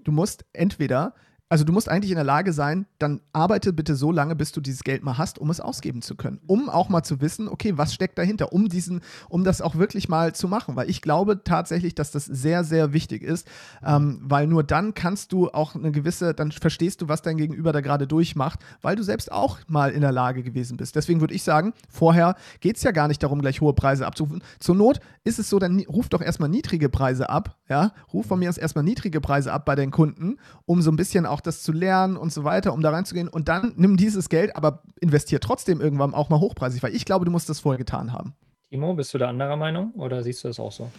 [0.04, 1.16] Du musst entweder
[1.52, 4.62] also du musst eigentlich in der Lage sein, dann arbeite bitte so lange, bis du
[4.62, 6.40] dieses Geld mal hast, um es ausgeben zu können.
[6.48, 10.08] Um auch mal zu wissen, okay, was steckt dahinter, um diesen, um das auch wirklich
[10.08, 10.78] mal zu machen.
[10.78, 13.50] Weil ich glaube tatsächlich, dass das sehr, sehr wichtig ist.
[13.86, 17.74] Ähm, weil nur dann kannst du auch eine gewisse, dann verstehst du, was dein Gegenüber
[17.74, 20.96] da gerade durchmacht, weil du selbst auch mal in der Lage gewesen bist.
[20.96, 24.42] Deswegen würde ich sagen, vorher geht es ja gar nicht darum, gleich hohe Preise abzurufen.
[24.60, 27.58] Zur Not ist es so, dann ruf doch erstmal niedrige Preise ab.
[27.68, 30.96] Ja, ruf von mir aus erstmal niedrige Preise ab bei den Kunden, um so ein
[30.96, 33.28] bisschen auch auch das zu lernen und so weiter, um da reinzugehen.
[33.28, 37.26] Und dann nimm dieses Geld, aber investier trotzdem irgendwann auch mal hochpreisig, weil ich glaube,
[37.26, 38.36] du musst das vorher getan haben.
[38.70, 40.90] Timo, bist du da anderer Meinung oder siehst du das auch so?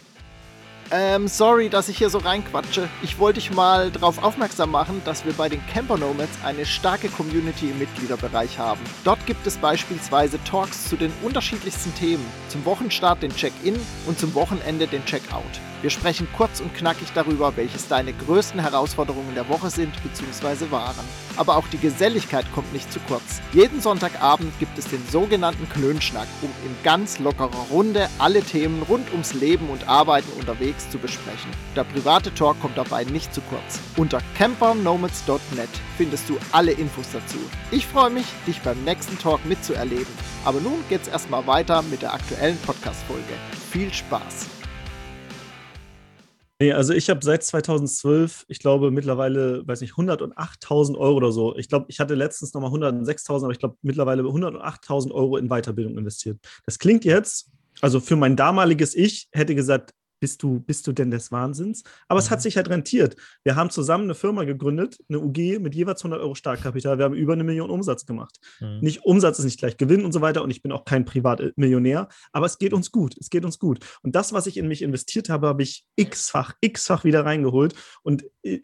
[0.91, 2.87] Ähm, sorry, dass ich hier so reinquatsche.
[3.01, 7.07] Ich wollte dich mal darauf aufmerksam machen, dass wir bei den Camper Nomads eine starke
[7.07, 8.81] Community im Mitgliederbereich haben.
[9.03, 12.25] Dort gibt es beispielsweise Talks zu den unterschiedlichsten Themen.
[12.49, 15.61] Zum Wochenstart den Check-in und zum Wochenende den Check-out.
[15.83, 20.71] Wir sprechen kurz und knackig darüber, welches deine größten Herausforderungen der Woche sind bzw.
[20.71, 21.03] waren.
[21.35, 23.41] Aber auch die Geselligkeit kommt nicht zu kurz.
[23.51, 29.11] Jeden Sonntagabend gibt es den sogenannten Klönschnack, um in ganz lockerer Runde alle Themen rund
[29.11, 31.51] ums Leben und Arbeiten unterwegs zu besprechen.
[31.75, 33.81] Der private Talk kommt dabei nicht zu kurz.
[33.97, 35.67] Unter campernomads.net
[35.97, 37.39] findest du alle Infos dazu.
[37.71, 40.07] Ich freue mich, dich beim nächsten Talk mitzuerleben.
[40.45, 43.33] Aber nun geht's erstmal weiter mit der aktuellen Podcast-Folge.
[43.69, 44.62] Viel Spaß!
[46.59, 51.55] Nee, also ich habe seit 2012, ich glaube mittlerweile, weiß nicht, 108.000 Euro oder so.
[51.57, 55.97] Ich glaube, ich hatte letztens nochmal 106.000, aber ich glaube mittlerweile 108.000 Euro in Weiterbildung
[55.97, 56.39] investiert.
[56.65, 57.49] Das klingt jetzt,
[57.81, 61.83] also für mein damaliges Ich hätte gesagt, bist du, bist du denn des Wahnsinns?
[62.07, 62.23] Aber mhm.
[62.23, 62.43] es hat mhm.
[62.43, 63.17] sich halt rentiert.
[63.43, 66.97] Wir haben zusammen eine Firma gegründet, eine UG mit jeweils 100 Euro Startkapital.
[66.97, 68.39] Wir haben über eine Million Umsatz gemacht.
[68.61, 68.79] Mhm.
[68.79, 70.41] Nicht Umsatz ist nicht gleich Gewinn und so weiter.
[70.41, 73.17] Und ich bin auch kein Privatmillionär, aber es geht uns gut.
[73.19, 73.85] Es geht uns gut.
[74.01, 77.75] Und das, was ich in mich investiert habe, habe ich x-fach, x-fach wieder reingeholt.
[78.03, 78.61] Und äh,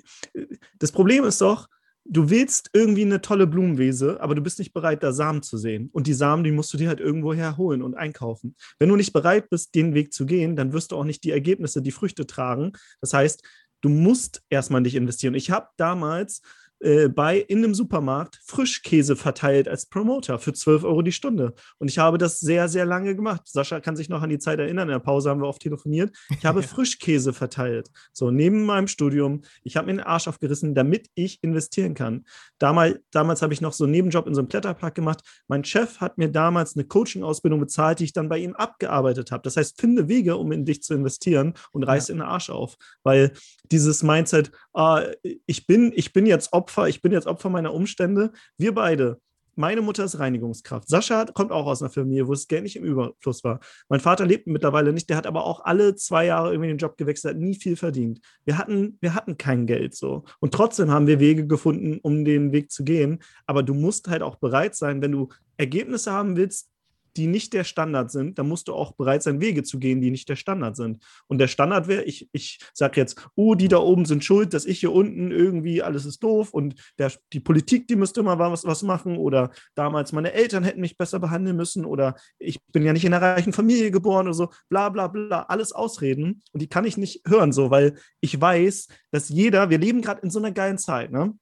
[0.77, 1.67] das Problem ist doch,
[2.09, 5.89] du willst irgendwie eine tolle Blumenwiese, aber du bist nicht bereit, da Samen zu sehen.
[5.93, 8.55] Und die Samen, die musst du dir halt irgendwo herholen und einkaufen.
[8.79, 11.31] Wenn du nicht bereit bist, den Weg zu gehen, dann wirst du auch nicht die
[11.31, 12.73] Ergebnisse, die Früchte tragen.
[12.99, 13.43] Das heißt,
[13.81, 15.35] du musst erstmal nicht investieren.
[15.35, 16.41] Ich habe damals
[16.79, 21.53] äh, bei in einem Supermarkt Frischkäse verteilt als Promoter für 12 Euro die Stunde.
[21.77, 23.41] Und ich habe das sehr, sehr lange gemacht.
[23.45, 24.87] Sascha kann sich noch an die Zeit erinnern.
[24.87, 26.15] In der Pause haben wir oft telefoniert.
[26.29, 26.63] Ich habe.
[26.69, 27.89] Frischkäse verteilt.
[28.13, 29.41] So, neben meinem Studium.
[29.63, 32.25] Ich habe mir den Arsch aufgerissen, damit ich investieren kann.
[32.59, 35.21] Damals, damals habe ich noch so einen Nebenjob in so einem Kletterpark gemacht.
[35.47, 39.43] Mein Chef hat mir damals eine Coaching-Ausbildung bezahlt, die ich dann bei ihm abgearbeitet habe.
[39.43, 42.13] Das heißt, finde Wege, um in dich zu investieren und reiß ja.
[42.13, 42.75] in den Arsch auf.
[43.03, 43.33] Weil
[43.71, 45.03] dieses Mindset, ah,
[45.45, 48.31] ich, bin, ich bin jetzt Opfer, ich bin jetzt Opfer meiner Umstände.
[48.57, 49.19] Wir beide,
[49.59, 50.87] meine Mutter ist Reinigungskraft.
[50.87, 53.59] Sascha kommt auch aus einer Familie, wo es Geld nicht im Überfluss war.
[53.89, 56.95] Mein Vater lebt mittlerweile nicht, der hat aber auch alle zwei Jahre irgendwie den Job
[56.95, 58.21] gewechselt, hat nie viel verdient.
[58.45, 60.23] Wir hatten, wir hatten kein Geld so.
[60.39, 63.19] Und trotzdem haben wir Wege gefunden, um den Weg zu gehen.
[63.47, 65.27] Aber du musst halt auch bereit sein, wenn du
[65.57, 66.69] Ergebnisse haben willst,
[67.17, 70.11] die nicht der Standard sind, dann musst du auch bereit sein, Wege zu gehen, die
[70.11, 71.03] nicht der Standard sind.
[71.27, 74.65] Und der Standard wäre, ich, ich sage jetzt, oh, die da oben sind schuld, dass
[74.65, 78.65] ich hier unten irgendwie alles ist doof und der, die Politik, die müsste mal was,
[78.65, 82.93] was machen oder damals meine Eltern hätten mich besser behandeln müssen oder ich bin ja
[82.93, 86.67] nicht in einer reichen Familie geboren oder so, bla bla bla, alles Ausreden und die
[86.67, 90.39] kann ich nicht hören so, weil ich weiß, dass jeder, wir leben gerade in so
[90.39, 91.33] einer geilen Zeit, ne?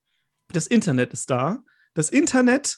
[0.54, 1.60] Das Internet ist da.
[1.94, 2.78] Das Internet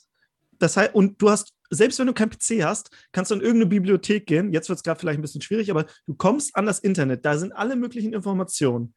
[0.60, 3.68] das heißt, und du hast, selbst wenn du kein PC hast, kannst du in irgendeine
[3.70, 4.54] Bibliothek gehen.
[4.54, 7.26] Jetzt wird es gerade vielleicht ein bisschen schwierig, aber du kommst an das Internet.
[7.26, 8.94] Da sind alle möglichen Informationen.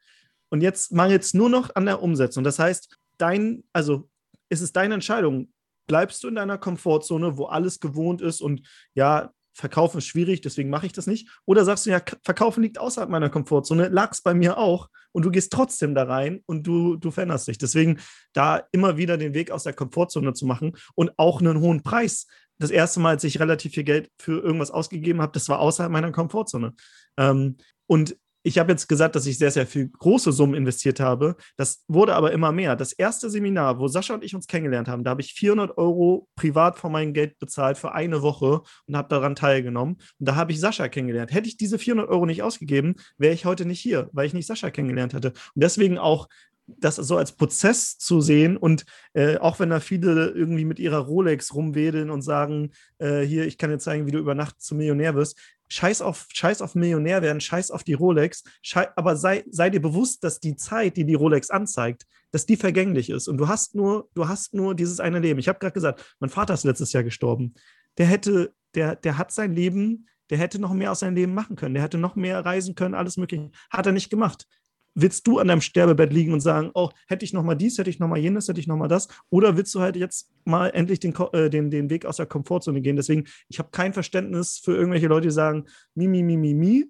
[0.51, 2.45] Und jetzt mangelt es nur noch an der Umsetzung.
[2.45, 4.11] Das heißt, dein, also
[4.49, 5.53] es ist deine Entscheidung.
[5.87, 10.71] Bleibst du in deiner Komfortzone, wo alles gewohnt ist und ja, Verkaufen ist schwierig, deswegen
[10.71, 11.29] mache ich das nicht.
[11.45, 15.25] Oder sagst du, ja, Verkaufen liegt außerhalb meiner Komfortzone, lag es bei mir auch und
[15.25, 17.59] du gehst trotzdem da rein und du, du veränderst dich.
[17.59, 17.99] Deswegen
[18.33, 22.27] da immer wieder den Weg aus der Komfortzone zu machen und auch einen hohen Preis.
[22.59, 25.93] Das erste Mal, als ich relativ viel Geld für irgendwas ausgegeben habe, das war außerhalb
[25.93, 26.75] meiner Komfortzone.
[27.19, 31.37] Ähm, und ich habe jetzt gesagt, dass ich sehr, sehr viel große Summen investiert habe.
[31.57, 32.77] Das wurde aber immer mehr.
[32.77, 36.29] Das erste Seminar, wo Sascha und ich uns kennengelernt haben, da habe ich 400 Euro
[36.35, 39.95] privat von meinem Geld bezahlt für eine Woche und habe daran teilgenommen.
[40.19, 41.33] Und da habe ich Sascha kennengelernt.
[41.33, 44.47] Hätte ich diese 400 Euro nicht ausgegeben, wäre ich heute nicht hier, weil ich nicht
[44.47, 45.29] Sascha kennengelernt hätte.
[45.29, 46.29] Und deswegen auch
[46.67, 50.99] das so als Prozess zu sehen und äh, auch wenn da viele irgendwie mit ihrer
[50.99, 54.79] Rolex rumwedeln und sagen, äh, hier, ich kann dir zeigen, wie du über Nacht zum
[54.79, 55.39] Millionär wirst,
[55.73, 59.81] scheiß auf, scheiß auf Millionär werden, scheiß auf die Rolex, scheiß, aber sei, sei dir
[59.81, 63.75] bewusst, dass die Zeit, die die Rolex anzeigt, dass die vergänglich ist und du hast
[63.75, 65.39] nur, du hast nur dieses eine Leben.
[65.39, 67.55] Ich habe gerade gesagt, mein Vater ist letztes Jahr gestorben.
[67.99, 71.57] Der hätte, der, der hat sein Leben, der hätte noch mehr aus seinem Leben machen
[71.57, 73.51] können, der hätte noch mehr reisen können, alles mögliche.
[73.71, 74.47] Hat er nicht gemacht
[74.95, 77.91] willst du an deinem Sterbebett liegen und sagen, oh, hätte ich noch mal dies, hätte
[77.91, 79.09] ich noch mal jenes, hätte ich noch mal das?
[79.31, 82.81] Oder willst du halt jetzt mal endlich den, äh, den, den Weg aus der Komfortzone
[82.81, 82.97] gehen?
[82.97, 86.87] Deswegen, ich habe kein Verständnis für irgendwelche Leute, die sagen, mi, mi, mi, mi, mi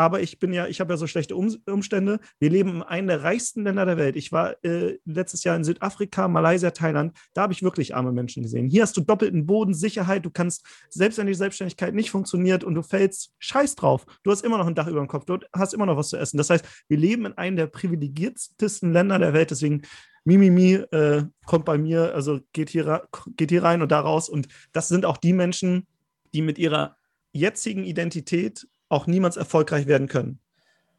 [0.00, 2.20] aber ich bin ja, ich habe ja so schlechte um Umstände.
[2.38, 4.16] Wir leben in einem der reichsten Länder der Welt.
[4.16, 7.14] Ich war äh, letztes Jahr in Südafrika, Malaysia, Thailand.
[7.34, 8.66] Da habe ich wirklich arme Menschen gesehen.
[8.66, 10.24] Hier hast du doppelten Boden, Sicherheit.
[10.24, 14.06] Du kannst, selbst wenn die Selbstständigkeit nicht funktioniert und du fällst, scheiß drauf.
[14.22, 15.26] Du hast immer noch ein Dach über dem Kopf.
[15.26, 16.38] Du hast immer noch was zu essen.
[16.38, 19.50] Das heißt, wir leben in einem der privilegiertesten Länder der Welt.
[19.50, 19.82] Deswegen
[20.24, 24.30] Mimimi äh, kommt bei mir, also geht hier, geht hier rein und da raus.
[24.30, 25.86] Und das sind auch die Menschen,
[26.32, 26.96] die mit ihrer
[27.32, 30.40] jetzigen Identität auch niemals erfolgreich werden können.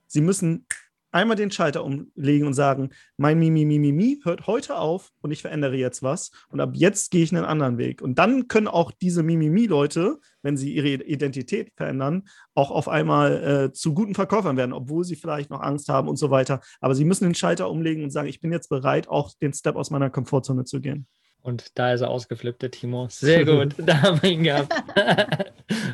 [0.07, 0.65] Sie müssen
[1.11, 5.41] einmal den Schalter umlegen und sagen, mein Mimi, Mimi, Mimi hört heute auf und ich
[5.41, 8.01] verändere jetzt was und ab jetzt gehe ich einen anderen Weg.
[8.01, 12.23] Und dann können auch diese Mimimi-Leute, wenn sie ihre Identität verändern,
[12.55, 16.17] auch auf einmal äh, zu guten Verkäufern werden, obwohl sie vielleicht noch Angst haben und
[16.17, 16.61] so weiter.
[16.79, 19.75] Aber sie müssen den Schalter umlegen und sagen, ich bin jetzt bereit, auch den Step
[19.75, 21.07] aus meiner Komfortzone zu gehen.
[21.43, 23.07] Und da ist er ausgeflippt, der Timo.
[23.09, 24.73] Sehr gut, da haben wir ihn gehabt.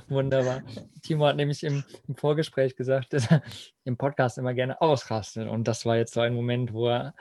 [0.10, 0.62] Wunderbar.
[1.02, 3.42] Timo hat nämlich im, im, Vorgespräch gesagt, dass er
[3.86, 5.48] im Podcast immer gerne ausrastet.
[5.48, 7.14] Und das war jetzt so ein Moment, wo er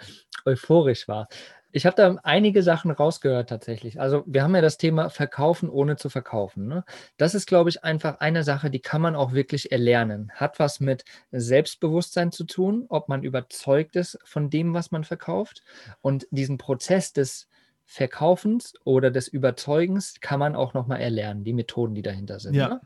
[0.44, 1.28] euphorisch war.
[1.72, 4.00] Ich habe da einige Sachen rausgehört tatsächlich.
[4.00, 6.68] Also wir haben ja das Thema Verkaufen ohne zu verkaufen.
[6.68, 6.84] Ne?
[7.18, 10.32] Das ist, glaube ich, einfach eine Sache, die kann man auch wirklich erlernen.
[10.34, 15.62] Hat was mit Selbstbewusstsein zu tun, ob man überzeugt ist von dem, was man verkauft.
[16.00, 17.46] Und diesen Prozess des
[17.86, 22.54] Verkaufens oder des Überzeugens kann man auch nochmal erlernen, die Methoden, die dahinter sind.
[22.54, 22.68] Ja.
[22.68, 22.80] Ne?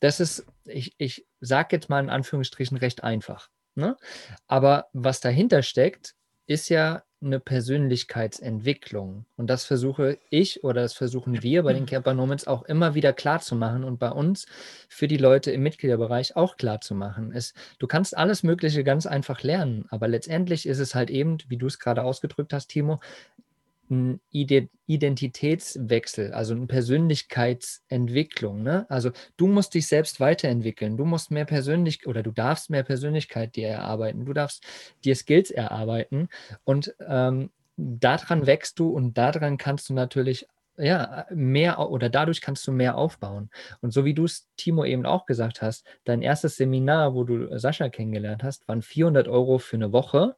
[0.00, 3.48] Das ist, ich, ich sage jetzt mal in Anführungsstrichen, recht einfach.
[3.74, 3.96] Ne?
[4.46, 6.14] Aber was dahinter steckt,
[6.46, 9.24] ist ja eine Persönlichkeitsentwicklung.
[9.36, 13.14] Und das versuche ich oder das versuchen wir bei den Camper Nomads auch immer wieder
[13.14, 14.46] klar zu machen und bei uns
[14.88, 17.32] für die Leute im Mitgliederbereich auch klar zu machen.
[17.32, 21.56] Es, du kannst alles Mögliche ganz einfach lernen, aber letztendlich ist es halt eben, wie
[21.56, 23.00] du es gerade ausgedrückt hast, Timo,
[23.90, 28.62] ein Identitätswechsel, also eine Persönlichkeitsentwicklung.
[28.62, 28.86] Ne?
[28.88, 33.56] Also du musst dich selbst weiterentwickeln, du musst mehr persönlich oder du darfst mehr Persönlichkeit
[33.56, 34.64] dir erarbeiten, du darfst
[35.04, 36.28] dir Skills erarbeiten
[36.64, 40.46] und ähm, daran wächst du und daran kannst du natürlich
[40.78, 43.50] ja, mehr oder dadurch kannst du mehr aufbauen.
[43.80, 47.58] Und so wie du es, Timo, eben auch gesagt hast, dein erstes Seminar, wo du
[47.58, 50.36] Sascha kennengelernt hast, waren 400 Euro für eine Woche.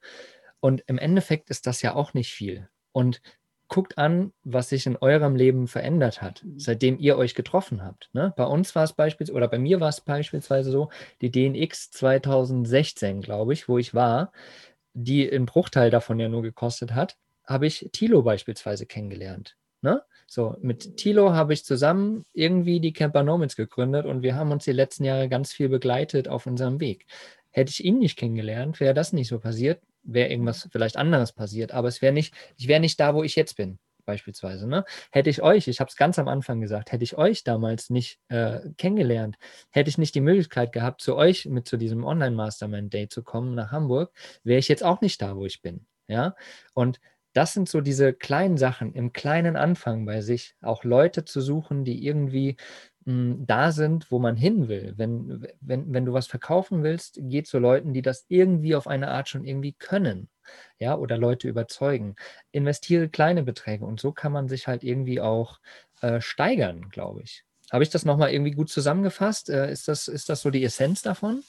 [0.60, 2.68] Und im Endeffekt ist das ja auch nicht viel.
[2.92, 3.20] Und
[3.68, 6.58] guckt an, was sich in eurem Leben verändert hat, mhm.
[6.58, 8.10] seitdem ihr euch getroffen habt.
[8.12, 8.32] Ne?
[8.36, 13.20] Bei uns war es beispielsweise, oder bei mir war es beispielsweise so, die DNX 2016,
[13.20, 14.32] glaube ich, wo ich war,
[14.94, 19.56] die einen Bruchteil davon ja nur gekostet hat, habe ich Tilo beispielsweise kennengelernt.
[19.80, 20.02] Ne?
[20.26, 24.64] So, mit Tilo habe ich zusammen irgendwie die Camper Nomads gegründet und wir haben uns
[24.64, 27.06] die letzten Jahre ganz viel begleitet auf unserem Weg.
[27.50, 31.72] Hätte ich ihn nicht kennengelernt, wäre das nicht so passiert wäre irgendwas vielleicht anderes passiert,
[31.72, 34.66] aber es wäre nicht, ich wäre nicht da, wo ich jetzt bin, beispielsweise.
[34.66, 34.84] Ne?
[35.12, 38.18] Hätte ich euch, ich habe es ganz am Anfang gesagt, hätte ich euch damals nicht
[38.28, 39.36] äh, kennengelernt,
[39.70, 43.70] hätte ich nicht die Möglichkeit gehabt, zu euch mit zu diesem Online-Mastermind-Day zu kommen nach
[43.70, 44.12] Hamburg,
[44.44, 45.86] wäre ich jetzt auch nicht da, wo ich bin.
[46.08, 46.34] Ja,
[46.72, 47.00] und
[47.34, 51.84] das sind so diese kleinen Sachen im kleinen Anfang bei sich, auch Leute zu suchen,
[51.84, 52.56] die irgendwie
[53.08, 54.92] da sind, wo man hin will.
[54.96, 59.08] Wenn, wenn, wenn du was verkaufen willst, geh zu Leuten, die das irgendwie auf eine
[59.08, 60.28] Art schon irgendwie können.
[60.78, 62.16] Ja, oder Leute überzeugen.
[62.52, 65.58] Investiere kleine Beträge und so kann man sich halt irgendwie auch
[66.02, 67.44] äh, steigern, glaube ich.
[67.70, 69.48] Habe ich das nochmal irgendwie gut zusammengefasst?
[69.48, 71.42] Äh, ist, das, ist das so die Essenz davon?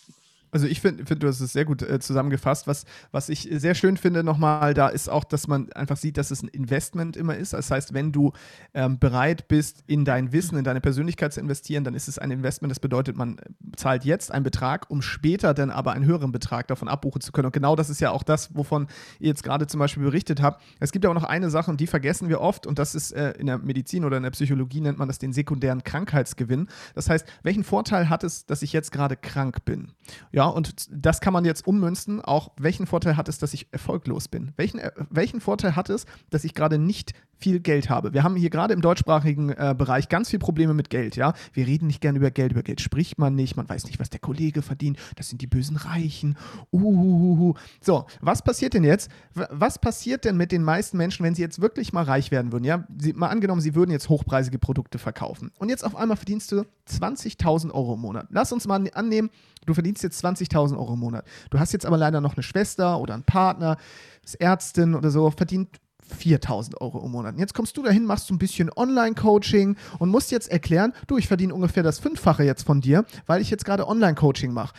[0.51, 2.67] Also ich finde, find, du hast es sehr gut äh, zusammengefasst.
[2.67, 6.31] Was, was ich sehr schön finde nochmal, da ist auch, dass man einfach sieht, dass
[6.31, 7.53] es ein Investment immer ist.
[7.53, 8.31] Das heißt, wenn du
[8.73, 12.31] ähm, bereit bist, in dein Wissen, in deine Persönlichkeit zu investieren, dann ist es ein
[12.31, 12.71] Investment.
[12.71, 13.38] Das bedeutet, man
[13.75, 17.47] zahlt jetzt einen Betrag, um später dann aber einen höheren Betrag davon abbuchen zu können.
[17.47, 18.88] Und genau das ist ja auch das, wovon
[19.19, 20.63] ihr jetzt gerade zum Beispiel berichtet habt.
[20.79, 23.31] Es gibt auch noch eine Sache, und die vergessen wir oft, und das ist äh,
[23.31, 26.67] in der Medizin oder in der Psychologie nennt man das den sekundären Krankheitsgewinn.
[26.95, 29.91] Das heißt, welchen Vorteil hat es, dass ich jetzt gerade krank bin?
[30.31, 32.21] Ja, ja, und das kann man jetzt ummünzen.
[32.21, 34.54] Auch welchen Vorteil hat es, dass ich erfolglos bin?
[34.56, 38.13] Welchen, äh, welchen Vorteil hat es, dass ich gerade nicht viel Geld habe?
[38.13, 41.34] Wir haben hier gerade im deutschsprachigen äh, Bereich ganz viele Probleme mit Geld, ja.
[41.52, 44.10] Wir reden nicht gerne über Geld, über Geld spricht man nicht, man weiß nicht, was
[44.12, 46.38] der Kollege verdient, das sind die bösen Reichen.
[46.71, 47.56] Uhuhuhu.
[47.82, 49.12] So, was passiert denn jetzt?
[49.34, 52.63] Was passiert denn mit den meisten Menschen, wenn sie jetzt wirklich mal reich werden würden?
[52.63, 55.52] Ja, sie, mal angenommen, sie würden jetzt hochpreisige Produkte verkaufen.
[55.60, 58.28] Und jetzt auf einmal verdienst du 20.000 Euro im Monat.
[58.30, 59.30] Lass uns mal annehmen,
[59.69, 61.25] du verdienst jetzt 20.000 Euro im Monat.
[61.49, 63.77] Du hast jetzt aber leider noch eine Schwester oder einen Partner,
[64.23, 65.69] ist Ärztin oder so, verdient
[66.01, 67.36] 4000 Euro im Monat.
[67.36, 71.17] Und jetzt kommst du dahin, machst so ein bisschen Online-Coaching und musst jetzt erklären, du,
[71.17, 74.73] ich verdiene ungefähr das Fünffache jetzt von dir, weil ich jetzt gerade Online-Coaching mache.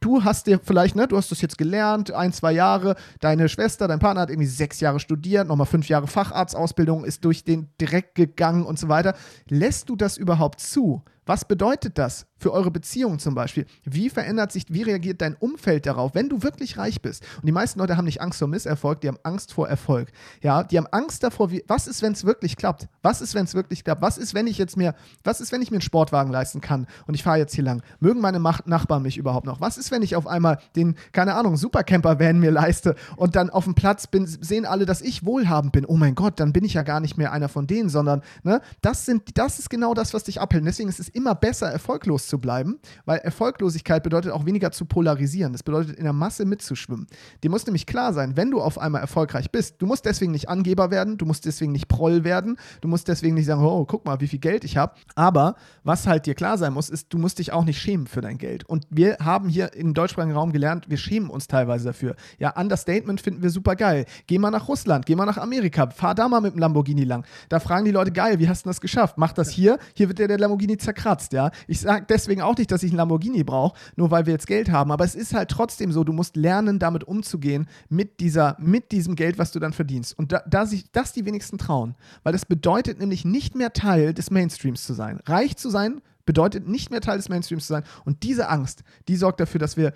[0.00, 3.88] Du hast dir vielleicht, ne, du hast das jetzt gelernt, ein, zwei Jahre, deine Schwester,
[3.88, 8.14] dein Partner hat irgendwie sechs Jahre studiert, nochmal fünf Jahre Facharztausbildung, ist durch den direkt
[8.14, 9.16] gegangen und so weiter.
[9.48, 11.02] Lässt du das überhaupt zu?
[11.26, 13.66] Was bedeutet das für eure Beziehung zum Beispiel?
[13.84, 17.24] Wie verändert sich, wie reagiert dein Umfeld darauf, wenn du wirklich reich bist?
[17.36, 20.10] Und die meisten Leute haben nicht Angst vor Misserfolg, die haben Angst vor Erfolg.
[20.42, 22.88] Ja, die haben Angst davor, wie, was ist, wenn es wirklich klappt?
[23.02, 24.02] Was ist, wenn es wirklich klappt?
[24.02, 26.86] Was ist, wenn ich jetzt mir, was ist, wenn ich mir einen Sportwagen leisten kann
[27.06, 27.82] und ich fahre jetzt hier lang?
[28.00, 29.60] Mögen meine Nachbarn mich überhaupt noch?
[29.60, 33.64] Was ist, wenn ich auf einmal den, keine Ahnung, Supercamper-Van mir leiste und dann auf
[33.64, 35.84] dem Platz bin, sehen alle, dass ich wohlhabend bin?
[35.84, 38.60] Oh mein Gott, dann bin ich ja gar nicht mehr einer von denen, sondern, ne,
[38.80, 40.64] das sind, das ist genau das, was dich abhält.
[40.64, 45.52] Deswegen ist es immer besser, erfolglos zu bleiben, weil Erfolglosigkeit bedeutet auch weniger zu polarisieren.
[45.52, 47.06] Das bedeutet, in der Masse mitzuschwimmen.
[47.42, 50.48] Dir muss nämlich klar sein, wenn du auf einmal erfolgreich bist, du musst deswegen nicht
[50.48, 54.04] Angeber werden, du musst deswegen nicht Proll werden, du musst deswegen nicht sagen, oh, guck
[54.04, 54.94] mal, wie viel Geld ich habe.
[55.14, 58.20] Aber was halt dir klar sein muss, ist, du musst dich auch nicht schämen für
[58.20, 58.64] dein Geld.
[58.68, 62.14] Und wir haben hier im deutschsprachigen Raum gelernt, wir schämen uns teilweise dafür.
[62.38, 64.04] Ja, Understatement finden wir super geil.
[64.26, 67.24] Geh mal nach Russland, geh mal nach Amerika, fahr da mal mit dem Lamborghini lang.
[67.48, 69.16] Da fragen die Leute, geil, wie hast du das geschafft?
[69.18, 71.50] Mach das hier, hier wird dir der Lamborghini zerkratzt, ja.
[71.66, 74.70] Ich sage deswegen auch nicht, dass ich einen Lamborghini brauche, nur weil wir jetzt Geld
[74.70, 74.90] haben.
[74.92, 79.14] Aber es ist halt trotzdem so, du musst lernen, damit umzugehen, mit, dieser, mit diesem
[79.14, 80.18] Geld, was du dann verdienst.
[80.18, 81.94] Und da, da sich das die wenigsten trauen.
[82.22, 85.20] Weil das bedeutet nämlich nicht mehr Teil des Mainstreams zu sein.
[85.26, 87.84] Reich zu sein bedeutet nicht mehr Teil des Mainstreams zu sein.
[88.04, 89.94] Und diese Angst, die sorgt dafür, dass wir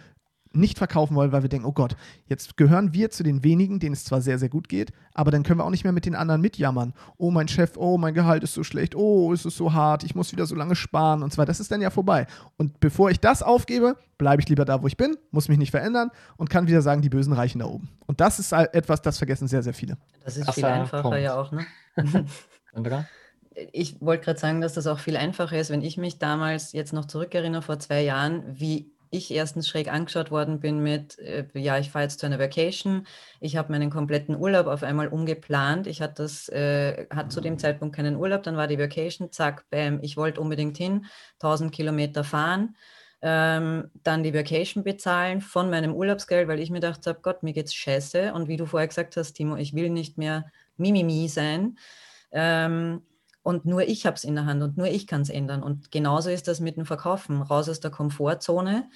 [0.54, 3.94] nicht verkaufen wollen, weil wir denken, oh Gott, jetzt gehören wir zu den wenigen, denen
[3.94, 6.14] es zwar sehr, sehr gut geht, aber dann können wir auch nicht mehr mit den
[6.14, 6.94] anderen mitjammern.
[7.18, 10.14] Oh, mein Chef, oh, mein Gehalt ist so schlecht, oh, es ist so hart, ich
[10.14, 12.26] muss wieder so lange sparen und zwar, das ist dann ja vorbei.
[12.56, 15.70] Und bevor ich das aufgebe, bleibe ich lieber da, wo ich bin, muss mich nicht
[15.70, 17.88] verändern und kann wieder sagen, die Bösen reichen da oben.
[18.06, 19.96] Und das ist halt etwas, das vergessen sehr, sehr viele.
[20.24, 21.18] Das ist viel einfacher Punkt.
[21.18, 21.66] ja auch, ne?
[22.72, 23.06] Sandra?
[23.72, 26.92] ich wollte gerade sagen, dass das auch viel einfacher ist, wenn ich mich damals jetzt
[26.92, 31.78] noch zurückerinnere, vor zwei Jahren, wie ich erstens schräg angeschaut worden bin mit, äh, ja,
[31.78, 33.06] ich fahre jetzt zu einer Vacation,
[33.40, 37.58] ich habe meinen kompletten Urlaub auf einmal umgeplant, ich hatte das, äh, hatte zu dem
[37.58, 41.04] Zeitpunkt keinen Urlaub, dann war die Vacation, zack, bam, ich wollte unbedingt hin,
[41.38, 42.74] 1000 Kilometer fahren,
[43.20, 47.52] ähm, dann die Vacation bezahlen von meinem Urlaubsgeld, weil ich mir gedacht habe, Gott, mir
[47.52, 48.32] geht's scheiße.
[48.32, 51.78] Und wie du vorher gesagt hast, Timo, ich will nicht mehr Mimimi sein.
[52.32, 53.02] Ähm,
[53.42, 55.62] und nur ich habe es in der Hand und nur ich kann es ändern.
[55.62, 57.42] Und genauso ist das mit dem Verkaufen.
[57.42, 58.88] Raus aus der Komfortzone.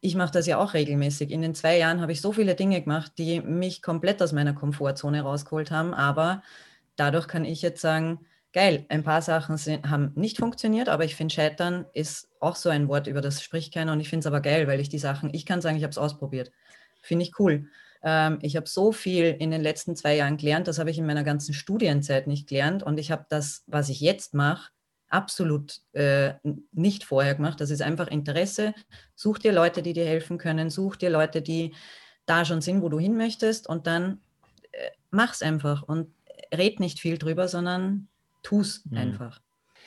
[0.00, 1.30] Ich mache das ja auch regelmäßig.
[1.30, 4.54] In den zwei Jahren habe ich so viele Dinge gemacht, die mich komplett aus meiner
[4.54, 5.94] Komfortzone rausgeholt haben.
[5.94, 6.42] Aber
[6.96, 11.14] dadurch kann ich jetzt sagen, geil, ein paar Sachen sind, haben nicht funktioniert, aber ich
[11.14, 13.92] finde, Scheitern ist auch so ein Wort, über das spricht keiner.
[13.92, 15.90] Und ich finde es aber geil, weil ich die Sachen, ich kann sagen, ich habe
[15.92, 16.50] es ausprobiert.
[17.02, 17.68] Finde ich cool.
[18.06, 21.06] Ähm, ich habe so viel in den letzten zwei Jahren gelernt, das habe ich in
[21.06, 22.84] meiner ganzen Studienzeit nicht gelernt.
[22.84, 24.70] Und ich habe das, was ich jetzt mache,
[25.08, 26.34] absolut äh,
[26.70, 27.60] nicht vorher gemacht.
[27.60, 28.74] Das ist einfach Interesse.
[29.16, 30.70] Such dir Leute, die dir helfen können.
[30.70, 31.74] Such dir Leute, die
[32.26, 33.68] da schon sind, wo du hin möchtest.
[33.68, 34.20] Und dann
[34.70, 36.14] äh, mach's einfach und
[36.54, 38.06] red nicht viel drüber, sondern
[38.44, 38.98] tu's mhm.
[38.98, 39.40] einfach.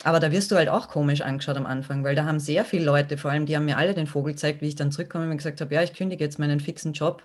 [0.04, 2.86] Aber da wirst du halt auch komisch angeschaut am Anfang, weil da haben sehr viele
[2.86, 5.30] Leute, vor allem die haben mir alle den Vogel gezeigt, wie ich dann zurückkomme und
[5.30, 7.24] mir gesagt habe, ja, ich kündige jetzt meinen fixen Job,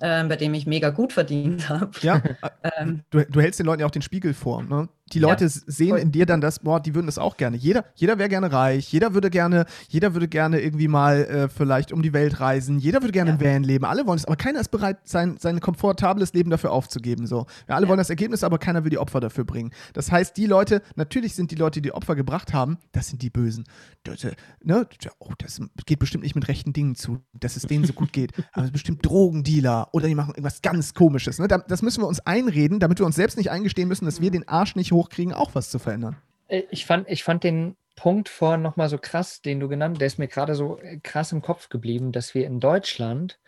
[0.00, 1.90] ähm, bei dem ich mega gut verdient habe.
[2.00, 2.20] Ja,
[2.78, 4.62] ähm, du, du, hältst den Leuten ja auch den Spiegel vor.
[4.62, 4.88] Ne?
[5.12, 7.56] Die Leute ja, sehen in dir dann das, boah, die würden das auch gerne.
[7.56, 11.92] Jeder, jeder wäre gerne reich, jeder würde gerne, jeder würde gerne irgendwie mal äh, vielleicht
[11.92, 13.36] um die Welt reisen, jeder würde gerne ja.
[13.36, 16.72] im Van leben, alle wollen es, aber keiner ist bereit, sein, sein komfortables Leben dafür
[16.72, 17.26] aufzugeben.
[17.26, 17.46] So.
[17.68, 17.88] Ja, alle ja.
[17.88, 19.70] wollen das Ergebnis, aber keiner will die Opfer dafür bringen.
[19.92, 23.30] Das heißt, die Leute, natürlich sind die Leute, die Opfer gebracht haben, das sind die
[23.30, 23.64] Bösen.
[24.02, 24.88] Das, äh, ne?
[25.18, 28.32] oh, das geht bestimmt nicht mit rechten Dingen zu, dass es denen so gut geht.
[28.52, 31.38] Aber bestimmt Drogendealer oder die machen irgendwas ganz Komisches.
[31.38, 31.46] Ne?
[31.46, 34.48] Das müssen wir uns einreden, damit wir uns selbst nicht eingestehen müssen, dass wir den
[34.48, 36.16] Arsch nicht hochkriegen, auch was zu verändern.
[36.48, 40.06] Äh, ich fand, ich fand den Punkt vorhin nochmal so krass, den du genannt, der
[40.06, 43.38] ist mir gerade so äh, krass im Kopf geblieben, dass wir in Deutschland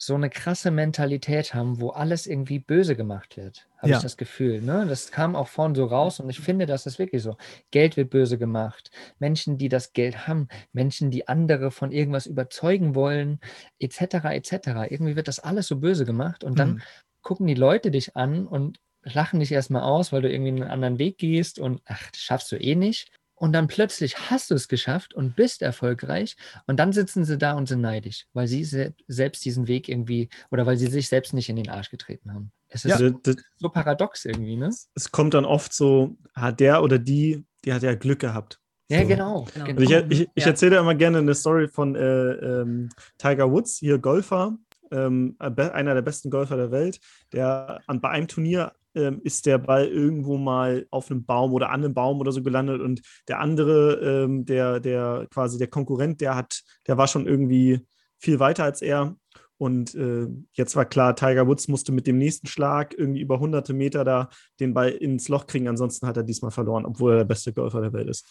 [0.00, 3.96] so eine krasse Mentalität haben, wo alles irgendwie böse gemacht wird, habe ja.
[3.96, 4.62] ich das Gefühl.
[4.62, 4.86] Ne?
[4.88, 7.36] Das kam auch vorhin so raus und ich finde, das ist wirklich so.
[7.72, 8.92] Geld wird böse gemacht.
[9.18, 13.40] Menschen, die das Geld haben, Menschen, die andere von irgendwas überzeugen wollen,
[13.80, 14.52] etc., etc.
[14.88, 16.82] Irgendwie wird das alles so böse gemacht und dann mhm.
[17.22, 18.78] gucken die Leute dich an und
[19.12, 22.52] lachen dich erstmal aus, weil du irgendwie einen anderen Weg gehst und ach, das schaffst
[22.52, 23.10] du eh nicht.
[23.34, 26.36] Und dann plötzlich hast du es geschafft und bist erfolgreich.
[26.66, 30.28] Und dann sitzen sie da und sind neidisch, weil sie se selbst diesen Weg irgendwie
[30.50, 32.50] oder weil sie sich selbst nicht in den Arsch getreten haben.
[32.68, 34.70] Es ist ja, das, so paradox irgendwie, ne?
[34.94, 38.60] Es kommt dann oft so, hat der oder die, die hat ja Glück gehabt.
[38.90, 39.46] Ja, genau.
[39.54, 39.66] genau.
[39.66, 40.50] Also ich, ich, ich ja.
[40.50, 42.88] erzähle immer gerne eine Story von äh, ähm,
[43.18, 44.56] Tiger Woods, hier Golfer,
[44.90, 46.98] ähm, einer der besten Golfer der Welt,
[47.32, 51.70] der an, bei einem Turnier ähm, ist der Ball irgendwo mal auf einem Baum oder
[51.70, 56.20] an einem Baum oder so gelandet und der andere, ähm, der, der quasi der Konkurrent,
[56.20, 57.86] der hat, der war schon irgendwie
[58.18, 59.16] viel weiter als er.
[59.60, 63.72] Und äh, jetzt war klar, Tiger Woods musste mit dem nächsten Schlag irgendwie über hunderte
[63.72, 64.28] Meter da
[64.60, 65.66] den Ball ins Loch kriegen.
[65.66, 68.24] Ansonsten hat er diesmal verloren, obwohl er der beste Golfer der Welt ist.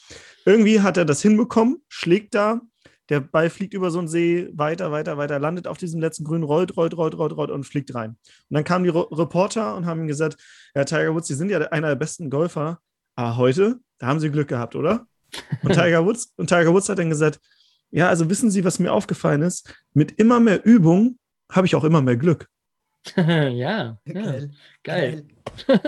[0.45, 2.61] Irgendwie hat er das hinbekommen, schlägt da,
[3.09, 6.43] der Ball fliegt über so einen See weiter, weiter, weiter, landet auf diesem letzten Grün,
[6.43, 8.11] rollt, rollt, rollt, rollt, rollt und fliegt rein.
[8.11, 10.37] Und dann kamen die Reporter und haben ihm gesagt:
[10.75, 12.79] Ja, Tiger Woods, Sie sind ja einer der besten Golfer.
[13.15, 15.07] Aber heute, da haben Sie Glück gehabt, oder?
[15.63, 17.39] Und Tiger Woods, und Tiger Woods hat dann gesagt:
[17.91, 19.73] Ja, also wissen Sie, was mir aufgefallen ist?
[19.93, 21.17] Mit immer mehr Übung
[21.51, 22.47] habe ich auch immer mehr Glück.
[23.15, 24.51] ja, ja, geil.
[24.83, 25.25] geil.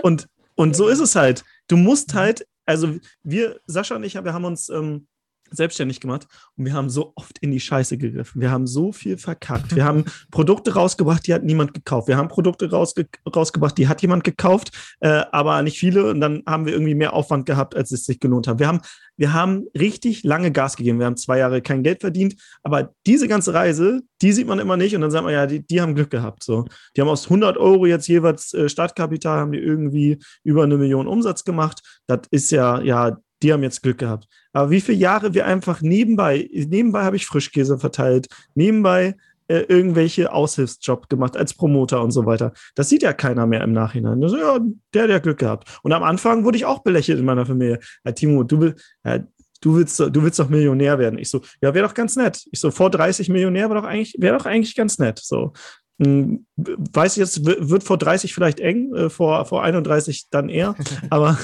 [0.02, 1.44] Und, und so ist es halt.
[1.68, 5.06] Du musst halt, also wir, Sascha und ich, wir haben uns ähm,
[5.50, 6.26] selbstständig gemacht
[6.56, 8.40] und wir haben so oft in die Scheiße gegriffen.
[8.40, 9.74] Wir haben so viel verkackt.
[9.74, 12.08] Wir haben Produkte rausgebracht, die hat niemand gekauft.
[12.08, 16.10] Wir haben Produkte rausge rausgebracht, die hat jemand gekauft, äh, aber nicht viele.
[16.10, 18.58] Und dann haben wir irgendwie mehr Aufwand gehabt, als es sich gelohnt hat.
[18.58, 18.80] Wir haben,
[19.16, 20.98] wir haben richtig lange Gas gegeben.
[20.98, 24.76] Wir haben zwei Jahre kein Geld verdient, aber diese ganze Reise, die sieht man immer
[24.76, 24.94] nicht.
[24.94, 26.42] Und dann sagt man, ja, die, die haben Glück gehabt.
[26.42, 26.64] So,
[26.96, 31.06] die haben aus 100 Euro jetzt jeweils äh, Startkapital, haben die irgendwie über eine Million
[31.06, 31.80] Umsatz gemacht.
[32.06, 34.26] Das ist ja, ja, die haben jetzt Glück gehabt.
[34.52, 39.14] Aber wie viele Jahre wir einfach nebenbei, nebenbei habe ich Frischkäse verteilt, nebenbei
[39.50, 42.52] äh, irgendwelche Aushilfsjob gemacht als Promoter und so weiter.
[42.76, 44.20] Das sieht ja keiner mehr im Nachhinein.
[44.28, 44.60] So, ja,
[44.94, 45.80] der, der Glück gehabt.
[45.82, 47.80] Und am Anfang wurde ich auch belächelt in meiner Familie.
[48.04, 49.18] Ja, Timo, du, will, ja,
[49.60, 51.18] du willst, du willst doch Millionär werden.
[51.18, 52.44] Ich so, ja, wäre doch ganz nett.
[52.52, 55.18] Ich so, vor 30 Millionär wäre doch eigentlich, wäre doch eigentlich ganz nett.
[55.18, 55.52] So.
[56.00, 60.74] Hm, weiß ich jetzt, wird vor 30 vielleicht eng, äh, vor, vor 31 dann eher.
[61.10, 61.38] Aber,